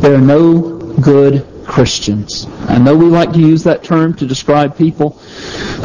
There 0.00 0.14
are 0.14 0.20
no 0.20 0.78
good 1.00 1.46
Christians. 1.66 2.46
I 2.68 2.78
know 2.78 2.96
we 2.96 3.06
like 3.06 3.32
to 3.32 3.38
use 3.38 3.62
that 3.64 3.84
term 3.84 4.14
to 4.14 4.26
describe 4.26 4.76
people 4.76 5.10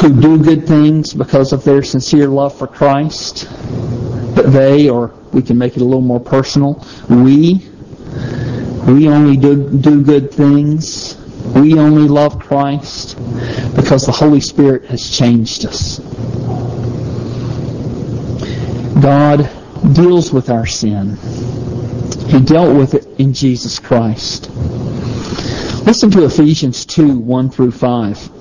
who 0.01 0.19
do 0.19 0.41
good 0.41 0.67
things 0.67 1.13
because 1.13 1.53
of 1.53 1.63
their 1.63 1.83
sincere 1.83 2.27
love 2.27 2.57
for 2.57 2.67
Christ. 2.67 3.47
But 4.35 4.51
they, 4.51 4.89
or 4.89 5.13
we 5.31 5.41
can 5.41 5.57
make 5.57 5.75
it 5.75 5.81
a 5.81 5.85
little 5.85 6.01
more 6.01 6.19
personal, 6.19 6.85
we, 7.09 7.67
we 8.87 9.07
only 9.07 9.37
do, 9.37 9.69
do 9.79 10.03
good 10.03 10.31
things. 10.31 11.17
We 11.55 11.77
only 11.79 12.07
love 12.07 12.39
Christ 12.39 13.17
because 13.75 14.05
the 14.05 14.11
Holy 14.11 14.41
Spirit 14.41 14.85
has 14.85 15.09
changed 15.09 15.65
us. 15.65 15.99
God 19.01 19.49
deals 19.93 20.31
with 20.31 20.49
our 20.49 20.65
sin. 20.65 21.17
He 22.27 22.39
dealt 22.39 22.75
with 22.75 22.95
it 22.95 23.07
in 23.19 23.33
Jesus 23.33 23.79
Christ. 23.79 24.49
Listen 25.85 26.09
to 26.11 26.25
Ephesians 26.25 26.85
2, 26.85 27.19
1 27.19 27.49
through 27.51 27.71
5. 27.71 28.34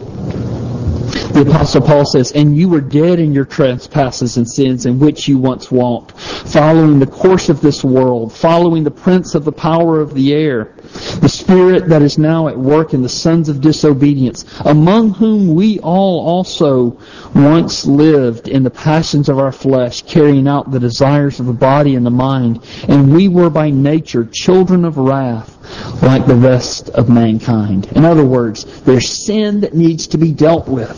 The 1.35 1.51
Apostle 1.51 1.81
Paul 1.81 2.05
says, 2.07 2.31
And 2.31 2.57
you 2.57 2.69
were 2.69 2.81
dead 2.81 3.19
in 3.19 3.33
your 3.33 3.45
trespasses 3.45 4.37
and 4.37 4.49
sins 4.49 4.87
in 4.87 5.01
which 5.01 5.27
you 5.27 5.37
once 5.37 5.69
walked, 5.69 6.13
following 6.13 7.01
the 7.01 7.09
course 7.09 7.49
of 7.49 7.61
this 7.61 7.83
world, 7.83 8.33
following 8.33 8.85
the 8.85 8.93
prince 8.93 9.35
of 9.35 9.45
the 9.45 9.51
power 9.51 10.01
of 10.01 10.15
the 10.15 10.33
air, 10.33 10.74
the 11.21 11.29
spirit 11.29 11.89
that 11.89 12.03
is 12.03 12.19
now 12.19 12.49
at 12.49 12.59
work 12.59 12.95
in 12.95 13.03
the 13.03 13.09
sons 13.09 13.49
of 13.49 13.61
disobedience, 13.61 14.45
among 14.65 15.11
whom 15.11 15.55
we 15.55 15.79
all 15.81 16.27
also 16.27 16.99
once 17.35 17.87
lived 17.87 18.49
in 18.49 18.63
the 18.63 18.71
passions 18.71 19.29
of 19.29 19.39
our 19.39 19.53
flesh, 19.53 20.03
carrying 20.03 20.49
out 20.49 20.71
the 20.71 20.81
desires 20.81 21.41
of 21.41 21.47
the 21.47 21.53
body 21.53 21.95
and 21.95 22.05
the 22.05 22.11
mind, 22.11 22.65
and 22.89 23.13
we 23.13 23.29
were 23.29 23.51
by 23.51 23.71
nature 23.71 24.25
children 24.25 24.85
of 24.85 24.99
wrath 24.99 25.55
like 26.03 26.27
the 26.27 26.35
rest 26.35 26.91
of 26.91 27.09
mankind. 27.09 27.87
In 27.93 28.05
other 28.05 28.25
words, 28.25 28.65
there's 28.83 29.09
sin 29.09 29.61
that 29.61 29.75
needs 29.75 30.07
to 30.09 30.19
be 30.19 30.33
dealt 30.33 30.69
with. 30.69 30.95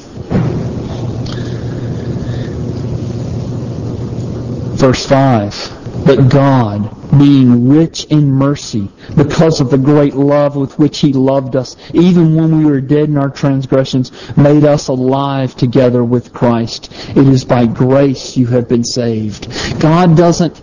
Verse 4.77 5.07
5. 5.07 6.05
But 6.05 6.29
God, 6.29 6.96
being 7.19 7.69
rich 7.69 8.05
in 8.07 8.31
mercy, 8.31 8.89
because 9.17 9.61
of 9.61 9.71
the 9.71 9.79
great 9.79 10.15
love 10.15 10.57
with 10.57 10.79
which 10.79 10.99
He 10.99 11.13
loved 11.13 11.57
us, 11.57 11.77
even 11.95 12.35
when 12.35 12.59
we 12.59 12.65
were 12.65 12.81
dead 12.81 13.09
in 13.09 13.17
our 13.17 13.31
transgressions, 13.31 14.11
made 14.37 14.65
us 14.65 14.89
alive 14.89 15.55
together 15.57 16.03
with 16.03 16.33
Christ. 16.33 16.93
It 17.11 17.29
is 17.29 17.45
by 17.45 17.67
grace 17.67 18.37
you 18.37 18.47
have 18.49 18.69
been 18.69 18.85
saved. 18.85 19.49
God 19.81 20.17
doesn't 20.17 20.61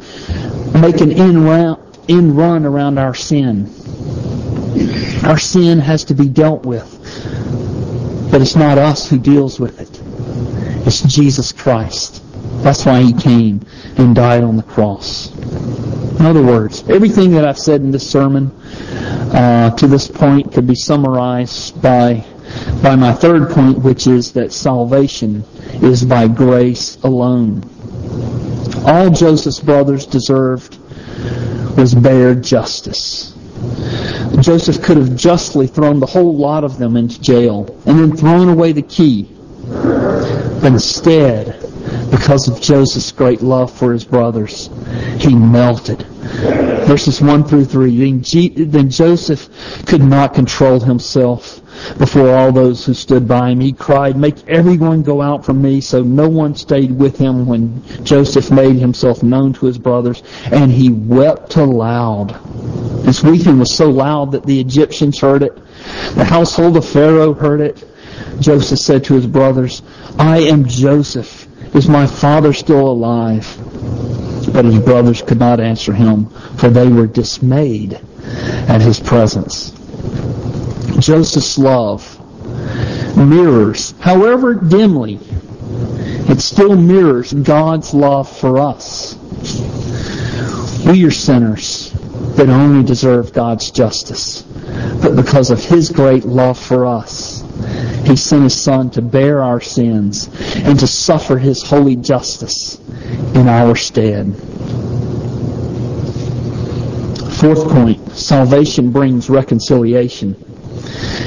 make 0.73 1.01
an 1.01 1.11
in 1.11 1.43
run 2.35 2.65
around 2.65 2.97
our 2.97 3.15
sin. 3.15 3.69
Our 5.23 5.39
sin 5.39 5.79
has 5.79 6.03
to 6.05 6.13
be 6.13 6.27
dealt 6.27 6.65
with. 6.65 6.89
But 8.31 8.41
it's 8.41 8.55
not 8.55 8.77
us 8.77 9.07
who 9.07 9.19
deals 9.19 9.59
with 9.59 9.79
it. 9.79 10.01
It's 10.87 11.01
Jesus 11.01 11.51
Christ. 11.51 12.21
That's 12.63 12.85
why 12.85 13.01
he 13.01 13.13
came 13.13 13.65
and 13.97 14.15
died 14.15 14.43
on 14.43 14.57
the 14.57 14.63
cross. 14.63 15.29
In 16.23 16.29
other 16.29 16.41
words, 16.41 16.87
everything 16.87 17.31
that 17.31 17.43
I've 17.43 17.59
said 17.59 17.81
in 17.81 17.91
this 17.91 18.09
sermon 18.09 18.49
uh, 19.33 19.75
to 19.75 19.87
this 19.87 20.07
point 20.07 20.53
could 20.53 20.65
be 20.65 20.73
summarized 20.73 21.81
by 21.81 22.23
by 22.81 22.95
my 22.95 23.11
third 23.11 23.49
point, 23.49 23.79
which 23.79 24.07
is 24.07 24.31
that 24.31 24.53
salvation 24.53 25.43
is 25.81 26.05
by 26.05 26.29
grace 26.29 26.97
alone. 27.03 27.69
All 28.85 29.09
Joseph's 29.09 29.59
brothers 29.59 30.05
deserved 30.05 30.77
was 31.77 31.93
bare 31.93 32.35
justice. 32.35 33.33
Joseph 34.39 34.81
could 34.81 34.95
have 34.95 35.17
justly 35.17 35.67
thrown 35.67 35.99
the 35.99 36.05
whole 36.05 36.37
lot 36.37 36.63
of 36.63 36.77
them 36.77 36.95
into 36.95 37.19
jail 37.19 37.67
and 37.85 37.99
then 37.99 38.15
thrown 38.15 38.47
away 38.47 38.71
the 38.71 38.81
key. 38.81 39.29
But 39.67 40.67
instead, 40.67 41.59
because 42.11 42.47
of 42.47 42.61
Joseph's 42.61 43.11
great 43.11 43.41
love 43.41 43.73
for 43.73 43.91
his 43.91 44.05
brothers, 44.05 44.69
he 45.19 45.35
melted. 45.35 46.07
Verses 46.33 47.21
1 47.21 47.43
through 47.45 47.65
3. 47.65 48.19
Then 48.65 48.89
Joseph 48.89 49.49
could 49.85 50.03
not 50.03 50.33
control 50.33 50.79
himself 50.79 51.61
before 51.97 52.35
all 52.35 52.51
those 52.51 52.85
who 52.85 52.93
stood 52.93 53.27
by 53.27 53.49
him. 53.49 53.59
He 53.59 53.73
cried, 53.73 54.17
Make 54.17 54.47
everyone 54.47 55.03
go 55.03 55.21
out 55.21 55.45
from 55.45 55.61
me. 55.61 55.81
So 55.81 56.01
no 56.01 56.27
one 56.27 56.55
stayed 56.55 56.91
with 56.91 57.17
him 57.17 57.45
when 57.45 57.83
Joseph 58.03 58.51
made 58.51 58.75
himself 58.75 59.23
known 59.23 59.53
to 59.53 59.65
his 59.65 59.77
brothers, 59.77 60.23
and 60.51 60.71
he 60.71 60.89
wept 60.89 61.55
aloud. 61.55 62.31
His 63.05 63.23
weeping 63.23 63.59
was 63.59 63.73
so 63.73 63.89
loud 63.89 64.31
that 64.31 64.45
the 64.45 64.59
Egyptians 64.59 65.19
heard 65.19 65.43
it. 65.43 65.55
The 66.15 66.25
household 66.25 66.77
of 66.77 66.87
Pharaoh 66.87 67.33
heard 67.33 67.61
it. 67.61 67.83
Joseph 68.39 68.79
said 68.79 69.03
to 69.05 69.13
his 69.15 69.27
brothers, 69.27 69.81
I 70.17 70.39
am 70.39 70.65
Joseph. 70.65 71.42
Is 71.73 71.89
my 71.89 72.05
father 72.05 72.53
still 72.53 72.87
alive? 72.87 73.47
But 74.53 74.65
his 74.65 74.79
brothers 74.79 75.21
could 75.21 75.39
not 75.39 75.59
answer 75.59 75.93
him, 75.93 76.27
for 76.57 76.69
they 76.69 76.87
were 76.87 77.07
dismayed 77.07 77.99
at 78.67 78.81
his 78.81 78.99
presence. 78.99 79.71
Joseph's 80.99 81.57
love 81.57 82.19
mirrors, 83.17 83.93
however 83.99 84.53
dimly, 84.53 85.19
it 86.29 86.39
still 86.39 86.75
mirrors 86.75 87.33
God's 87.33 87.93
love 87.93 88.29
for 88.29 88.59
us. 88.59 89.15
We 90.85 91.05
are 91.05 91.11
sinners 91.11 91.91
that 92.35 92.49
only 92.49 92.83
deserve 92.83 93.33
God's 93.33 93.71
justice. 93.71 94.41
But 95.01 95.15
because 95.15 95.51
of 95.51 95.63
His 95.63 95.89
great 95.89 96.25
love 96.25 96.57
for 96.57 96.85
us, 96.85 97.42
He 98.05 98.15
sent 98.15 98.43
His 98.43 98.61
Son 98.61 98.89
to 98.91 99.01
bear 99.01 99.41
our 99.41 99.61
sins 99.61 100.29
and 100.55 100.79
to 100.79 100.87
suffer 100.87 101.37
His 101.37 101.63
holy 101.63 101.95
justice 101.95 102.79
in 103.35 103.47
our 103.47 103.75
stead. 103.75 104.35
Fourth 107.39 107.67
point, 107.69 108.11
salvation 108.11 108.91
brings 108.91 109.29
reconciliation. 109.29 110.35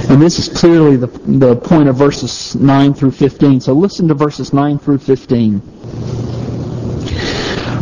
And 0.08 0.22
this 0.22 0.38
is 0.38 0.48
clearly 0.48 0.96
the, 0.96 1.08
the 1.08 1.56
point 1.56 1.88
of 1.88 1.96
verses 1.96 2.54
9 2.54 2.94
through 2.94 3.10
15. 3.10 3.60
So 3.60 3.72
listen 3.72 4.08
to 4.08 4.14
verses 4.14 4.52
9 4.52 4.78
through 4.78 4.98
15. 4.98 5.60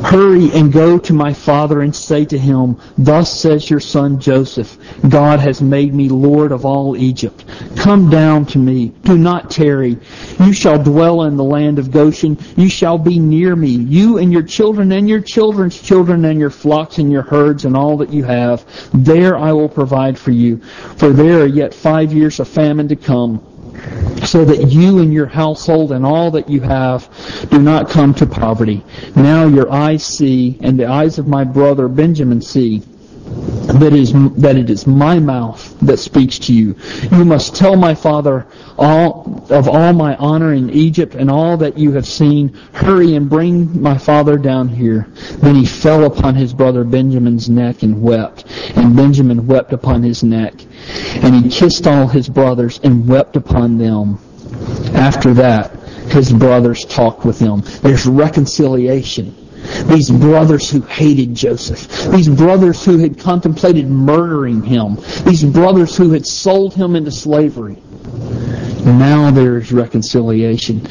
Hurry 0.04 0.50
and 0.52 0.70
go 0.70 0.98
to 0.98 1.14
my 1.14 1.32
father 1.32 1.80
and 1.80 1.96
say 1.96 2.26
to 2.26 2.36
him, 2.36 2.78
Thus 2.98 3.40
says 3.40 3.70
your 3.70 3.80
son 3.80 4.20
Joseph, 4.20 4.76
God 5.08 5.40
has 5.40 5.62
made 5.62 5.94
me 5.94 6.10
Lord 6.10 6.52
of 6.52 6.66
all 6.66 6.94
Egypt. 6.94 7.44
Come 7.76 8.10
down 8.10 8.44
to 8.46 8.58
me. 8.58 8.88
Do 9.04 9.16
not 9.16 9.50
tarry. 9.50 9.98
You 10.38 10.52
shall 10.52 10.82
dwell 10.82 11.22
in 11.22 11.38
the 11.38 11.42
land 11.42 11.78
of 11.78 11.90
Goshen. 11.90 12.38
You 12.54 12.68
shall 12.68 12.98
be 12.98 13.18
near 13.18 13.56
me, 13.56 13.70
you 13.70 14.18
and 14.18 14.30
your 14.30 14.42
children 14.42 14.92
and 14.92 15.08
your 15.08 15.22
children's 15.22 15.80
children 15.80 16.26
and 16.26 16.38
your 16.38 16.50
flocks 16.50 16.98
and 16.98 17.10
your 17.10 17.22
herds 17.22 17.64
and 17.64 17.74
all 17.74 17.96
that 17.96 18.12
you 18.12 18.24
have. 18.24 18.64
There 18.92 19.38
I 19.38 19.52
will 19.52 19.70
provide 19.70 20.18
for 20.18 20.32
you. 20.32 20.58
For 20.96 21.10
there 21.10 21.40
are 21.40 21.46
yet 21.46 21.72
five 21.72 22.12
years 22.12 22.40
of 22.40 22.48
famine 22.48 22.88
to 22.88 22.96
come 22.96 23.42
so 24.24 24.44
that 24.44 24.70
you 24.70 25.00
and 25.00 25.12
your 25.12 25.26
household 25.26 25.92
and 25.92 26.04
all 26.04 26.30
that 26.30 26.48
you 26.48 26.60
have 26.60 27.08
do 27.50 27.60
not 27.60 27.90
come 27.90 28.14
to 28.14 28.26
poverty. 28.26 28.82
Now 29.14 29.46
your 29.46 29.70
eyes 29.70 30.04
see, 30.04 30.58
and 30.62 30.78
the 30.78 30.86
eyes 30.86 31.18
of 31.18 31.26
my 31.26 31.44
brother 31.44 31.88
Benjamin 31.88 32.40
see, 32.40 32.82
that 33.24 33.92
is 33.92 34.12
that 34.36 34.56
it 34.56 34.70
is 34.70 34.86
my 34.86 35.18
mouth 35.18 35.78
that 35.80 35.98
speaks 35.98 36.38
to 36.38 36.52
you. 36.52 36.76
You 37.10 37.24
must 37.24 37.56
tell 37.56 37.76
my 37.76 37.94
father 37.94 38.46
all 38.78 39.46
of 39.50 39.68
all 39.68 39.92
my 39.92 40.16
honor 40.16 40.52
in 40.52 40.70
Egypt 40.70 41.14
and 41.14 41.30
all 41.30 41.56
that 41.56 41.78
you 41.78 41.92
have 41.92 42.06
seen. 42.06 42.54
Hurry 42.72 43.14
and 43.14 43.28
bring 43.28 43.80
my 43.80 43.96
father 43.96 44.36
down 44.36 44.68
here. 44.68 45.06
Then 45.38 45.54
he 45.54 45.64
fell 45.66 46.04
upon 46.04 46.34
his 46.34 46.52
brother 46.52 46.84
Benjamin's 46.84 47.48
neck 47.48 47.82
and 47.82 48.02
wept, 48.02 48.44
and 48.76 48.94
Benjamin 48.96 49.46
wept 49.46 49.72
upon 49.72 50.02
his 50.02 50.22
neck. 50.22 50.54
And 51.22 51.34
he 51.34 51.50
kissed 51.50 51.86
all 51.86 52.06
his 52.06 52.28
brothers 52.28 52.80
and 52.84 53.08
wept 53.08 53.36
upon 53.36 53.78
them. 53.78 54.18
After 54.94 55.34
that, 55.34 55.72
his 56.10 56.32
brothers 56.32 56.84
talked 56.84 57.24
with 57.24 57.38
him. 57.38 57.62
There's 57.82 58.06
reconciliation. 58.06 59.34
These 59.86 60.10
brothers 60.10 60.70
who 60.70 60.80
hated 60.82 61.34
Joseph. 61.34 62.10
These 62.10 62.28
brothers 62.28 62.84
who 62.84 62.98
had 62.98 63.18
contemplated 63.18 63.88
murdering 63.88 64.62
him. 64.62 64.96
These 65.24 65.44
brothers 65.44 65.96
who 65.96 66.10
had 66.10 66.26
sold 66.26 66.74
him 66.74 66.96
into 66.96 67.10
slavery. 67.10 67.76
Now 68.84 69.30
there 69.30 69.56
is 69.56 69.72
reconciliation. 69.72 70.86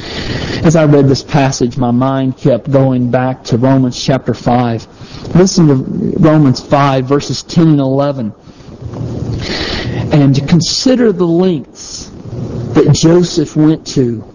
As 0.65 0.75
I 0.75 0.86
read 0.86 1.07
this 1.07 1.23
passage, 1.23 1.77
my 1.77 1.91
mind 1.91 2.38
kept 2.38 2.71
going 2.71 3.12
back 3.12 3.43
to 3.45 3.57
Romans 3.57 4.01
chapter 4.01 4.33
5. 4.33 5.36
Listen 5.36 5.67
to 5.67 5.75
Romans 6.19 6.59
5, 6.59 7.05
verses 7.05 7.43
10 7.43 7.67
and 7.67 7.79
11 7.79 8.33
and 10.13 10.47
consider 10.47 11.12
the 11.12 11.25
lengths 11.25 12.09
that 12.73 12.93
Joseph 12.93 13.55
went 13.55 13.86
to 13.88 14.33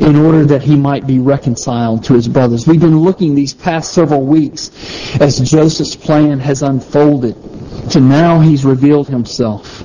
in 0.00 0.16
order 0.16 0.44
that 0.44 0.62
he 0.62 0.76
might 0.76 1.06
be 1.06 1.18
reconciled 1.18 2.04
to 2.04 2.14
his 2.14 2.28
brothers. 2.28 2.66
We've 2.66 2.80
been 2.80 3.00
looking 3.00 3.34
these 3.34 3.54
past 3.54 3.92
several 3.92 4.24
weeks 4.24 4.70
as 5.20 5.38
Joseph's 5.38 5.96
plan 5.96 6.38
has 6.40 6.62
unfolded 6.62 7.34
to 7.90 8.00
now 8.00 8.40
he's 8.40 8.64
revealed 8.64 9.08
himself. 9.08 9.82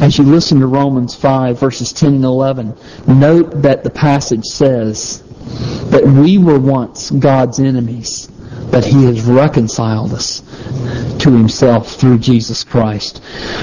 As 0.00 0.16
you 0.16 0.24
listen 0.24 0.60
to 0.60 0.66
Romans 0.66 1.14
5 1.14 1.58
verses 1.58 1.92
10 1.92 2.14
and 2.14 2.24
11, 2.24 2.74
note 3.06 3.62
that 3.62 3.84
the 3.84 3.90
passage 3.90 4.44
says 4.44 5.22
that 5.90 6.04
we 6.04 6.38
were 6.38 6.58
once 6.58 7.10
God's 7.10 7.60
enemies, 7.60 8.30
but 8.70 8.84
he 8.84 9.04
has 9.04 9.22
reconciled 9.22 10.12
us 10.12 10.42
to 11.18 11.30
himself 11.30 11.94
through 11.96 12.18
Jesus 12.18 12.64
Christ. 12.64 13.22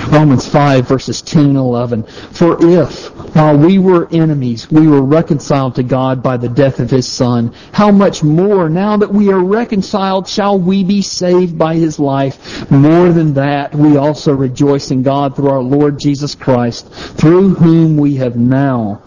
Romans 0.10 0.48
5 0.48 0.88
verses 0.88 1.22
10 1.22 1.46
and 1.46 1.58
11. 1.58 2.04
For 2.04 2.58
if, 2.60 3.08
while 3.36 3.58
we 3.58 3.80
were 3.80 4.08
enemies, 4.12 4.70
we 4.70 4.88
were 4.88 5.02
reconciled 5.02 5.76
to 5.76 5.84
God 5.84 6.22
by 6.22 6.38
the 6.38 6.50
death 6.50 6.80
of 6.80 6.89
his 6.89 7.08
Son, 7.08 7.54
how 7.72 7.91
much 7.91 8.24
more, 8.24 8.70
now 8.70 8.98
that 8.98 9.12
we 9.12 9.32
are 9.32 9.43
reconciled, 9.43 10.28
shall 10.28 10.60
we 10.60 10.84
be 10.84 11.02
saved 11.02 11.58
by 11.58 11.76
his 11.76 12.00
life? 12.00 12.70
More 12.70 13.12
than 13.12 13.34
that, 13.36 13.74
we 13.74 13.98
also 13.98 14.34
rejoice 14.34 14.91
in 14.91 15.04
God 15.04 15.36
through 15.36 15.50
our 15.50 15.62
Lord 15.62 16.00
Jesus 16.00 16.36
Christ, 16.36 16.89
through 16.91 17.56
whom 17.56 17.98
we 17.98 18.15
have 18.15 18.36
now 18.36 19.02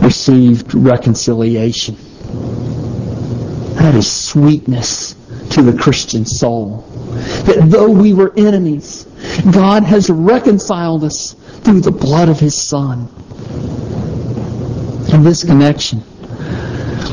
received 0.00 0.74
reconciliation. 0.74 1.96
That 3.74 3.94
is 3.94 4.10
sweetness 4.10 5.16
to 5.52 5.62
the 5.62 5.78
Christian 5.78 6.24
soul 6.24 6.78
that 7.46 7.64
though 7.66 7.90
we 7.90 8.14
were 8.14 8.32
enemies, 8.36 9.04
God 9.52 9.82
has 9.82 10.08
reconciled 10.08 11.04
us 11.04 11.34
through 11.62 11.80
the 11.80 11.90
blood 11.90 12.28
of 12.28 12.40
His 12.40 12.54
Son. 12.54 13.08
In 15.12 15.22
this 15.22 15.44
connection, 15.44 16.02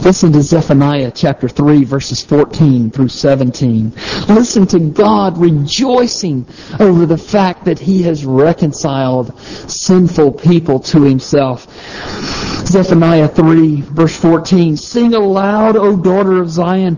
Listen 0.03 0.31
to 0.31 0.41
Zephaniah 0.41 1.11
chapter 1.13 1.49
3 1.49 1.83
verses 1.83 2.23
14 2.23 2.89
through 2.89 3.09
17. 3.09 3.91
Listen 4.29 4.65
to 4.67 4.79
God 4.79 5.37
rejoicing 5.37 6.47
over 6.79 7.05
the 7.05 7.17
fact 7.17 7.65
that 7.65 7.79
He 7.79 8.03
has 8.03 8.25
reconciled 8.25 9.37
sinful 9.69 10.33
people 10.33 10.79
to 10.79 11.03
Himself. 11.03 11.67
Zephaniah 12.65 13.27
3 13.27 13.81
verse 13.81 14.15
14. 14.15 14.77
Sing 14.77 15.13
aloud, 15.13 15.75
O 15.75 15.97
daughter 15.97 16.41
of 16.41 16.49
Zion. 16.49 16.97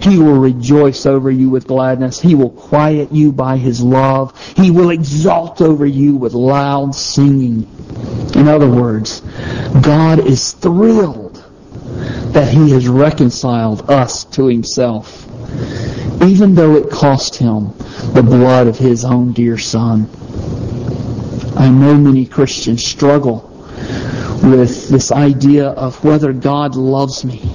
He 0.00 0.18
will 0.18 0.38
rejoice 0.38 1.06
over 1.06 1.30
you 1.30 1.50
with 1.50 1.66
gladness. 1.66 2.20
He 2.20 2.34
will 2.34 2.50
quiet 2.50 3.12
you 3.12 3.32
by 3.32 3.56
his 3.56 3.82
love. 3.82 4.38
He 4.56 4.70
will 4.70 4.90
exalt 4.90 5.60
over 5.60 5.86
you 5.86 6.16
with 6.16 6.34
loud 6.34 6.94
singing. 6.94 7.68
In 8.34 8.48
other 8.48 8.70
words, 8.70 9.20
God 9.82 10.20
is 10.20 10.52
thrilled 10.52 11.42
that 12.32 12.52
he 12.52 12.70
has 12.70 12.86
reconciled 12.86 13.90
us 13.90 14.24
to 14.24 14.46
himself, 14.46 15.26
even 16.22 16.54
though 16.54 16.76
it 16.76 16.90
cost 16.90 17.36
him 17.36 17.72
the 18.12 18.22
blood 18.22 18.66
of 18.66 18.78
his 18.78 19.04
own 19.04 19.32
dear 19.32 19.56
son. 19.56 20.08
I 21.56 21.70
know 21.70 21.96
many 21.96 22.26
Christians 22.26 22.84
struggle 22.84 23.50
with 24.42 24.88
this 24.88 25.10
idea 25.10 25.68
of 25.68 26.04
whether 26.04 26.32
God 26.32 26.76
loves 26.76 27.24
me. 27.24 27.50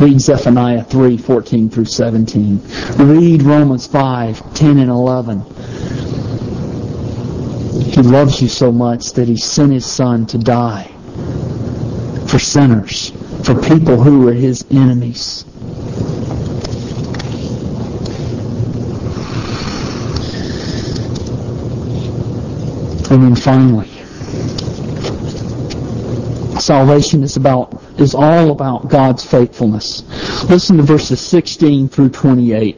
Read 0.00 0.18
Zephaniah 0.18 0.82
3, 0.82 1.18
14 1.18 1.68
through 1.68 1.84
17. 1.84 2.58
Read 2.96 3.42
Romans 3.42 3.86
5, 3.86 4.54
10 4.54 4.78
and 4.78 4.88
11. 4.88 5.40
He 7.92 8.00
loves 8.00 8.40
you 8.40 8.48
so 8.48 8.72
much 8.72 9.12
that 9.12 9.28
he 9.28 9.36
sent 9.36 9.72
his 9.72 9.84
son 9.84 10.24
to 10.28 10.38
die 10.38 10.84
for 12.26 12.38
sinners, 12.38 13.10
for 13.44 13.60
people 13.60 14.02
who 14.02 14.20
were 14.20 14.32
his 14.32 14.64
enemies. 14.70 15.44
And 23.10 23.22
then 23.22 23.34
finally, 23.34 23.99
salvation 26.60 27.22
is 27.22 27.36
about 27.36 27.82
is 27.98 28.14
all 28.14 28.50
about 28.50 28.88
God's 28.88 29.24
faithfulness. 29.24 30.02
Listen 30.48 30.76
to 30.76 30.82
verses 30.82 31.20
16 31.20 31.88
through 31.88 32.10
28. 32.10 32.76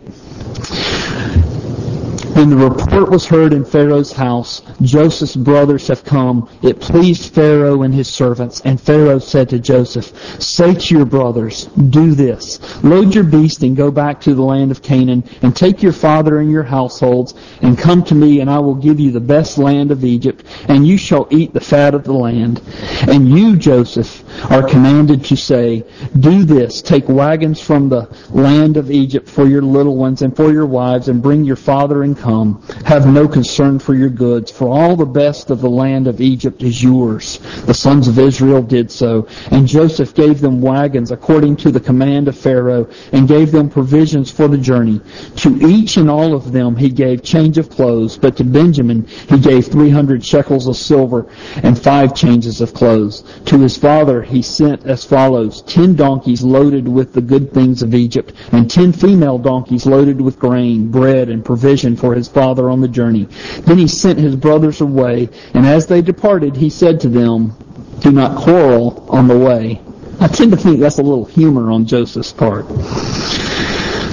When 2.34 2.48
the 2.48 2.56
report 2.56 3.10
was 3.10 3.26
heard 3.26 3.52
in 3.52 3.62
Pharaoh's 3.62 4.12
house, 4.12 4.62
Joseph's 4.80 5.36
brothers 5.36 5.86
have 5.88 6.02
come. 6.02 6.48
It 6.62 6.80
pleased 6.80 7.34
Pharaoh 7.34 7.82
and 7.82 7.92
his 7.92 8.08
servants. 8.08 8.62
And 8.64 8.80
Pharaoh 8.80 9.18
said 9.18 9.50
to 9.50 9.58
Joseph, 9.58 10.40
Say 10.40 10.74
to 10.74 10.96
your 10.96 11.04
brothers, 11.04 11.66
do 11.66 12.14
this. 12.14 12.58
Load 12.82 13.14
your 13.14 13.24
beast 13.24 13.62
and 13.62 13.76
go 13.76 13.90
back 13.90 14.18
to 14.22 14.34
the 14.34 14.42
land 14.42 14.70
of 14.70 14.82
Canaan, 14.82 15.24
and 15.42 15.54
take 15.54 15.82
your 15.82 15.92
father 15.92 16.38
and 16.38 16.50
your 16.50 16.62
households, 16.62 17.34
and 17.60 17.76
come 17.76 18.02
to 18.04 18.14
me, 18.14 18.40
and 18.40 18.48
I 18.48 18.58
will 18.58 18.76
give 18.76 18.98
you 18.98 19.10
the 19.10 19.20
best 19.20 19.58
land 19.58 19.90
of 19.90 20.02
Egypt, 20.02 20.44
and 20.68 20.86
you 20.86 20.96
shall 20.96 21.28
eat 21.30 21.52
the 21.52 21.60
fat 21.60 21.94
of 21.94 22.04
the 22.04 22.14
land. 22.14 22.62
And 23.08 23.28
you, 23.28 23.56
Joseph, 23.56 24.24
are 24.50 24.66
commanded 24.66 25.22
to 25.26 25.36
say, 25.36 25.84
Do 26.18 26.44
this, 26.44 26.80
take 26.80 27.08
wagons 27.08 27.60
from 27.60 27.90
the 27.90 28.08
land 28.30 28.78
of 28.78 28.90
Egypt 28.90 29.28
for 29.28 29.46
your 29.46 29.62
little 29.62 29.96
ones 29.96 30.22
and 30.22 30.34
for 30.34 30.50
your 30.50 30.66
wives, 30.66 31.08
and 31.08 31.22
bring 31.22 31.44
your 31.44 31.56
father 31.56 32.02
and 32.02 32.21
come. 32.22 32.62
Have 32.86 33.06
no 33.06 33.26
concern 33.26 33.78
for 33.80 33.94
your 33.94 34.08
goods, 34.08 34.50
for 34.50 34.68
all 34.68 34.94
the 34.94 35.04
best 35.04 35.50
of 35.50 35.60
the 35.60 35.68
land 35.68 36.06
of 36.06 36.20
Egypt 36.20 36.62
is 36.62 36.82
yours. 36.82 37.38
The 37.66 37.74
sons 37.74 38.06
of 38.06 38.18
Israel 38.18 38.62
did 38.62 38.90
so, 38.90 39.26
and 39.50 39.66
Joseph 39.66 40.14
gave 40.14 40.40
them 40.40 40.60
wagons 40.60 41.10
according 41.10 41.56
to 41.56 41.72
the 41.72 41.80
command 41.80 42.28
of 42.28 42.38
Pharaoh, 42.38 42.88
and 43.12 43.26
gave 43.26 43.50
them 43.50 43.68
provisions 43.68 44.30
for 44.30 44.46
the 44.46 44.58
journey. 44.58 45.00
To 45.36 45.58
each 45.66 45.96
and 45.96 46.08
all 46.08 46.34
of 46.34 46.52
them 46.52 46.76
he 46.76 46.88
gave 46.88 47.24
change 47.24 47.58
of 47.58 47.68
clothes, 47.68 48.16
but 48.16 48.36
to 48.36 48.44
Benjamin 48.44 49.06
he 49.28 49.38
gave 49.38 49.66
three 49.66 49.90
hundred 49.90 50.24
shekels 50.24 50.68
of 50.68 50.76
silver 50.76 51.26
and 51.62 51.76
five 51.76 52.14
changes 52.14 52.60
of 52.60 52.72
clothes. 52.72 53.22
To 53.46 53.58
his 53.58 53.76
father 53.76 54.22
he 54.22 54.42
sent 54.42 54.86
as 54.86 55.04
follows, 55.04 55.62
ten 55.62 55.96
donkeys 55.96 56.42
loaded 56.42 56.86
with 56.86 57.12
the 57.12 57.20
good 57.20 57.52
things 57.52 57.82
of 57.82 57.94
Egypt, 57.94 58.32
and 58.52 58.70
ten 58.70 58.92
female 58.92 59.38
donkeys 59.38 59.86
loaded 59.86 60.20
with 60.20 60.38
grain, 60.38 60.90
bread, 60.90 61.28
and 61.28 61.44
provision 61.44 61.96
for 62.12 62.16
his 62.16 62.28
father 62.28 62.68
on 62.68 62.82
the 62.82 62.88
journey. 62.88 63.24
Then 63.60 63.78
he 63.78 63.88
sent 63.88 64.18
his 64.18 64.36
brothers 64.36 64.82
away, 64.82 65.30
and 65.54 65.64
as 65.64 65.86
they 65.86 66.02
departed 66.02 66.54
he 66.54 66.68
said 66.68 67.00
to 67.00 67.08
them, 67.08 67.54
Do 68.00 68.12
not 68.12 68.36
quarrel 68.36 69.06
on 69.08 69.28
the 69.28 69.38
way. 69.38 69.80
I 70.20 70.28
tend 70.28 70.50
to 70.50 70.58
think 70.58 70.78
that's 70.78 70.98
a 70.98 71.02
little 71.02 71.24
humor 71.24 71.70
on 71.70 71.86
Joseph's 71.86 72.30
part. 72.30 72.66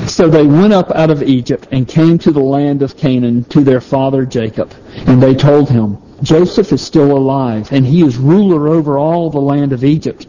So 0.08 0.30
they 0.30 0.46
went 0.46 0.72
up 0.72 0.92
out 0.92 1.10
of 1.10 1.22
Egypt 1.24 1.68
and 1.72 1.90
came 1.90 2.18
to 2.20 2.32
the 2.32 2.40
land 2.40 2.84
of 2.84 2.96
Canaan 2.96 3.44
to 3.46 3.66
their 3.66 3.82
father 3.82 4.26
Jacob. 4.26 4.74
And 5.06 5.22
they 5.22 5.36
told 5.36 5.70
him, 5.70 5.98
Joseph 6.24 6.72
is 6.72 6.82
still 6.82 7.12
alive, 7.18 7.70
and 7.74 7.86
he 7.86 8.02
is 8.02 8.16
ruler 8.16 8.70
over 8.70 8.98
all 8.98 9.30
the 9.30 9.42
land 9.42 9.74
of 9.74 9.84
Egypt. 9.84 10.26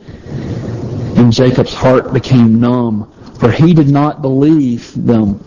And 1.16 1.33
Jacob's 1.33 1.72
heart 1.72 2.12
became 2.12 2.59
numb, 2.59 3.12
for 3.38 3.52
he 3.52 3.74
did 3.74 3.88
not 3.88 4.22
believe 4.22 4.92
them. 4.96 5.44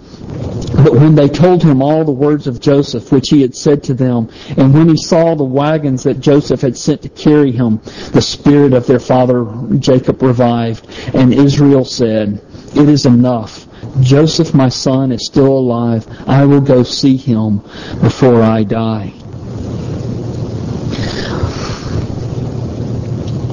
But 0.76 0.94
when 0.94 1.16
they 1.16 1.30
told 1.30 1.64
him 1.64 1.82
all 1.82 2.04
the 2.04 2.12
words 2.12 2.48
of 2.48 2.60
Joseph, 2.60 3.12
which 3.12 3.30
he 3.30 3.42
had 3.42 3.56
said 3.56 3.84
to 3.84 3.94
them, 3.94 4.30
and 4.58 4.74
when 4.74 4.90
he 4.90 4.98
saw 4.98 5.36
the 5.36 5.44
wagons 5.44 6.04
that 6.04 6.20
Joseph 6.20 6.62
had 6.62 6.78
sent 6.78 7.04
to 7.04 7.10
carry 7.10 7.52
him, 7.52 7.80
the 8.12 8.22
spirit 8.22 8.74
of 8.74 8.88
their 8.88 9.00
father 9.00 9.46
Jacob 9.80 10.22
revived, 10.22 10.88
and 11.14 11.34
Israel 11.34 11.86
said, 11.86 12.42
It 12.76 12.90
is 12.90 13.06
enough. 13.06 13.68
Joseph, 14.02 14.54
my 14.54 14.70
son, 14.70 15.12
is 15.12 15.26
still 15.26 15.58
alive. 15.58 16.08
I 16.28 16.46
will 16.46 16.62
go 16.62 16.84
see 16.84 17.18
him 17.18 17.60
before 18.02 18.42
I 18.42 18.64
die. 18.64 19.14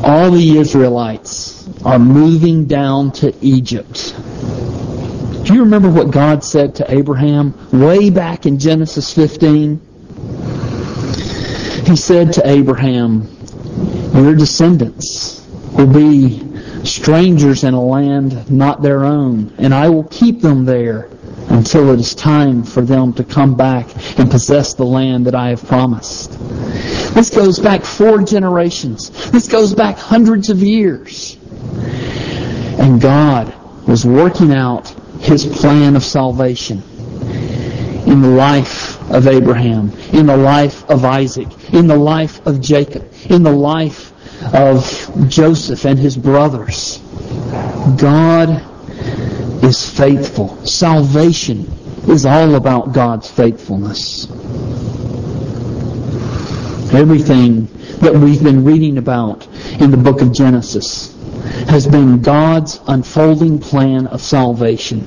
All 0.02 0.30
the 0.30 0.56
Israelites 0.58 1.68
are 1.84 1.98
moving 1.98 2.64
down 2.64 3.12
to 3.12 3.34
Egypt. 3.40 4.14
Do 5.50 5.56
you 5.56 5.64
remember 5.64 5.90
what 5.90 6.12
God 6.12 6.44
said 6.44 6.76
to 6.76 6.94
Abraham 6.94 7.54
way 7.72 8.08
back 8.08 8.46
in 8.46 8.60
Genesis 8.60 9.12
15? 9.12 9.80
He 11.86 11.96
said 11.96 12.34
to 12.34 12.48
Abraham, 12.48 13.28
Your 14.14 14.36
descendants 14.36 15.44
will 15.72 15.88
be 15.88 16.40
strangers 16.86 17.64
in 17.64 17.74
a 17.74 17.82
land 17.82 18.48
not 18.48 18.80
their 18.80 19.02
own, 19.02 19.52
and 19.58 19.74
I 19.74 19.88
will 19.88 20.04
keep 20.04 20.40
them 20.40 20.66
there 20.66 21.10
until 21.48 21.90
it 21.90 21.98
is 21.98 22.14
time 22.14 22.62
for 22.62 22.82
them 22.82 23.12
to 23.14 23.24
come 23.24 23.56
back 23.56 23.88
and 24.20 24.30
possess 24.30 24.74
the 24.74 24.86
land 24.86 25.26
that 25.26 25.34
I 25.34 25.48
have 25.48 25.66
promised. 25.66 26.30
This 27.12 27.28
goes 27.28 27.58
back 27.58 27.82
four 27.82 28.22
generations. 28.22 29.10
This 29.32 29.48
goes 29.48 29.74
back 29.74 29.98
hundreds 29.98 30.48
of 30.48 30.60
years. 30.60 31.36
And 32.78 33.00
God 33.00 33.52
was 33.88 34.06
working 34.06 34.52
out 34.52 34.94
his 35.20 35.44
plan 35.44 35.96
of 35.96 36.02
salvation 36.02 36.82
in 38.06 38.22
the 38.22 38.28
life 38.28 38.98
of 39.10 39.26
Abraham, 39.26 39.92
in 40.12 40.26
the 40.26 40.36
life 40.36 40.88
of 40.88 41.04
Isaac, 41.04 41.48
in 41.72 41.86
the 41.86 41.96
life 41.96 42.44
of 42.46 42.60
Jacob, 42.60 43.12
in 43.28 43.42
the 43.42 43.52
life 43.52 44.12
of 44.54 45.28
Joseph 45.28 45.84
and 45.84 45.98
his 45.98 46.16
brothers. 46.16 46.98
God 47.98 48.64
is 49.62 49.88
faithful. 49.88 50.64
Salvation 50.66 51.70
is 52.08 52.24
all 52.24 52.54
about 52.54 52.92
God's 52.92 53.30
faithfulness. 53.30 54.26
Everything 56.92 57.66
that 57.98 58.14
we've 58.14 58.42
been 58.42 58.64
reading 58.64 58.96
about 58.98 59.46
in 59.80 59.90
the 59.90 59.96
book 59.96 60.22
of 60.22 60.32
Genesis 60.32 61.19
has 61.68 61.86
been 61.86 62.22
God's 62.22 62.80
unfolding 62.86 63.58
plan 63.58 64.06
of 64.06 64.20
salvation. 64.20 65.00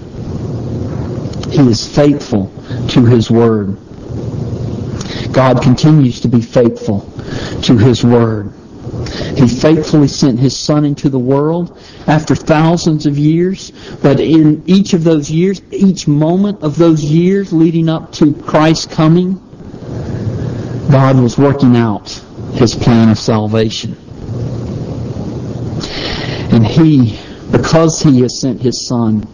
He 1.51 1.69
is 1.69 1.87
faithful 1.87 2.51
to 2.89 3.05
His 3.05 3.29
Word. 3.29 3.77
God 5.31 5.61
continues 5.61 6.21
to 6.21 6.27
be 6.27 6.41
faithful 6.41 7.01
to 7.63 7.77
His 7.77 8.03
Word. 8.03 8.53
He 9.35 9.47
faithfully 9.47 10.07
sent 10.07 10.39
His 10.39 10.57
Son 10.57 10.85
into 10.85 11.09
the 11.09 11.19
world 11.19 11.77
after 12.07 12.35
thousands 12.35 13.05
of 13.05 13.17
years, 13.17 13.71
but 14.01 14.19
in 14.19 14.63
each 14.65 14.93
of 14.93 15.03
those 15.03 15.31
years, 15.31 15.61
each 15.71 16.07
moment 16.07 16.61
of 16.63 16.77
those 16.77 17.03
years 17.03 17.53
leading 17.53 17.89
up 17.89 18.11
to 18.13 18.33
Christ's 18.33 18.93
coming, 18.93 19.35
God 20.91 21.19
was 21.19 21.37
working 21.37 21.75
out 21.75 22.09
His 22.53 22.75
plan 22.75 23.09
of 23.09 23.17
salvation. 23.17 23.97
And 26.53 26.65
He, 26.65 27.19
because 27.51 27.99
He 27.99 28.21
has 28.21 28.39
sent 28.39 28.61
His 28.61 28.87
Son, 28.87 29.27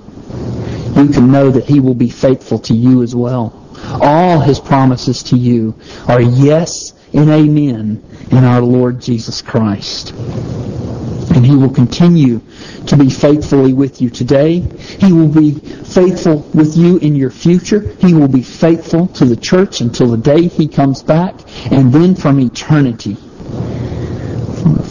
you 0.95 1.10
can 1.10 1.32
know 1.32 1.51
that 1.51 1.65
He 1.65 1.82
will 1.82 1.93
be 1.93 2.10
faithful 2.10 2.60
to 2.60 2.73
you 2.73 3.03
as 3.03 3.13
well. 3.13 3.53
All 4.01 4.39
His 4.39 4.60
promises 4.60 5.21
to 5.23 5.36
you 5.36 5.75
are 6.08 6.21
yes 6.21 6.93
and 7.13 7.29
amen 7.29 8.01
in 8.32 8.43
our 8.45 8.62
Lord 8.62 9.01
Jesus 9.01 9.41
Christ. 9.41 10.12
And 10.12 11.45
He 11.45 11.55
will 11.55 11.69
continue 11.69 12.41
to 12.88 12.95
be 12.95 13.10
faithfully 13.10 13.73
with 13.73 14.01
you 14.01 14.10
today. 14.10 14.60
He 14.99 15.12
will 15.12 15.27
be 15.27 15.55
faithful 15.55 16.39
with 16.53 16.77
you 16.77 16.99
in 16.99 17.15
your 17.15 17.32
future. 17.32 17.82
He 17.99 18.13
will 18.13 18.29
be 18.29 18.43
faithful 18.43 19.08
to 19.08 19.25
the 19.25 19.36
church 19.36 19.82
until 19.82 20.08
the 20.08 20.17
day 20.17 20.47
He 20.47 20.69
comes 20.69 21.03
back. 21.03 21.36
And 21.69 21.91
then 21.91 22.15
from 22.15 22.39
eternity, 22.39 23.15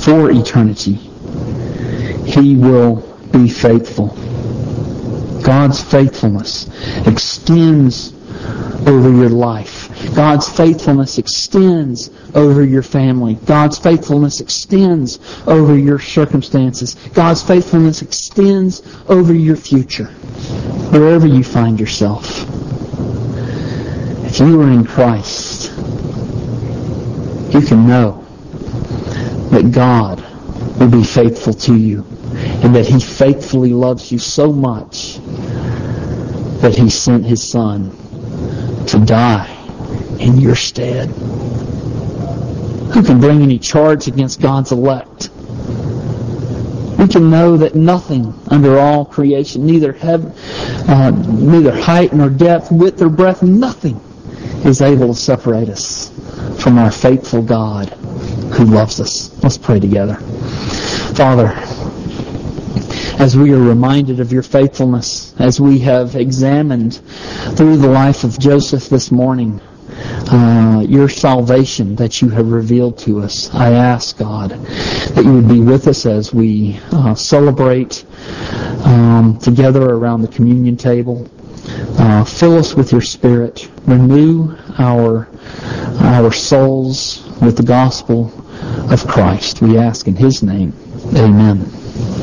for 0.04 0.30
eternity, 0.30 1.07
He 2.28 2.56
will 2.56 2.96
be 3.32 3.48
faithful. 3.48 4.08
God's 5.42 5.82
faithfulness 5.82 6.68
extends 7.06 8.12
over 8.86 9.10
your 9.10 9.30
life. 9.30 10.14
God's 10.14 10.46
faithfulness 10.46 11.16
extends 11.16 12.10
over 12.34 12.62
your 12.62 12.82
family. 12.82 13.34
God's 13.46 13.78
faithfulness 13.78 14.40
extends 14.40 15.18
over 15.46 15.76
your 15.76 15.98
circumstances. 15.98 16.94
God's 17.14 17.42
faithfulness 17.42 18.02
extends 18.02 18.82
over 19.08 19.32
your 19.32 19.56
future, 19.56 20.08
wherever 20.90 21.26
you 21.26 21.42
find 21.42 21.80
yourself. 21.80 22.46
If 24.26 24.38
you 24.38 24.60
are 24.60 24.70
in 24.70 24.84
Christ, 24.84 25.72
you 27.54 27.62
can 27.62 27.86
know 27.86 28.22
that 29.50 29.72
God 29.72 30.20
will 30.78 30.90
be 30.90 31.02
faithful 31.02 31.54
to 31.54 31.74
you 31.74 32.04
and 32.62 32.74
that 32.74 32.86
He 32.86 33.00
faithfully 33.00 33.72
loves 33.72 34.10
you 34.10 34.18
so 34.18 34.52
much 34.52 35.18
that 36.60 36.74
He 36.76 36.90
sent 36.90 37.24
His 37.24 37.48
Son 37.48 37.90
to 38.86 38.98
die 38.98 39.54
in 40.18 40.38
your 40.38 40.56
stead. 40.56 41.08
Who 42.92 43.02
can 43.02 43.20
bring 43.20 43.42
any 43.42 43.58
charge 43.58 44.08
against 44.08 44.40
God's 44.40 44.72
elect? 44.72 45.30
We 46.98 47.06
can 47.06 47.30
know 47.30 47.56
that 47.58 47.76
nothing 47.76 48.34
under 48.48 48.78
all 48.78 49.04
creation, 49.04 49.64
neither 49.66 49.92
heaven, 49.92 50.32
uh, 50.88 51.10
neither 51.10 51.70
height 51.70 52.12
nor 52.12 52.28
depth, 52.28 52.72
width 52.72 53.00
or 53.00 53.08
breadth, 53.08 53.42
nothing 53.42 54.00
is 54.64 54.82
able 54.82 55.08
to 55.08 55.14
separate 55.14 55.68
us 55.68 56.10
from 56.60 56.76
our 56.76 56.90
faithful 56.90 57.42
God 57.42 57.90
who 58.54 58.64
loves 58.64 59.00
us. 59.00 59.40
Let's 59.44 59.58
pray 59.58 59.78
together. 59.78 60.16
Father, 61.14 61.54
as 63.18 63.36
we 63.36 63.52
are 63.52 63.58
reminded 63.58 64.20
of 64.20 64.32
your 64.32 64.44
faithfulness, 64.44 65.34
as 65.40 65.60
we 65.60 65.80
have 65.80 66.14
examined 66.14 67.00
through 67.56 67.76
the 67.76 67.88
life 67.88 68.22
of 68.22 68.38
Joseph 68.38 68.88
this 68.88 69.10
morning, 69.10 69.60
uh, 70.30 70.84
your 70.86 71.08
salvation 71.08 71.96
that 71.96 72.22
you 72.22 72.28
have 72.28 72.50
revealed 72.52 72.96
to 72.98 73.20
us. 73.20 73.52
I 73.52 73.72
ask, 73.72 74.16
God, 74.18 74.50
that 74.50 75.24
you 75.24 75.32
would 75.34 75.48
be 75.48 75.60
with 75.60 75.88
us 75.88 76.06
as 76.06 76.32
we 76.32 76.78
uh, 76.92 77.14
celebrate 77.14 78.04
um, 78.84 79.36
together 79.42 79.82
around 79.82 80.22
the 80.22 80.28
communion 80.28 80.76
table. 80.76 81.28
Uh, 81.98 82.24
fill 82.24 82.56
us 82.56 82.74
with 82.74 82.92
your 82.92 83.00
Spirit. 83.00 83.68
Renew 83.86 84.56
our 84.78 85.28
our 86.00 86.32
souls 86.32 87.26
with 87.42 87.56
the 87.56 87.62
gospel 87.64 88.32
of 88.92 89.06
Christ. 89.06 89.60
We 89.60 89.76
ask 89.76 90.06
in 90.06 90.14
His 90.14 90.42
name. 90.42 90.72
Amen. 91.16 91.68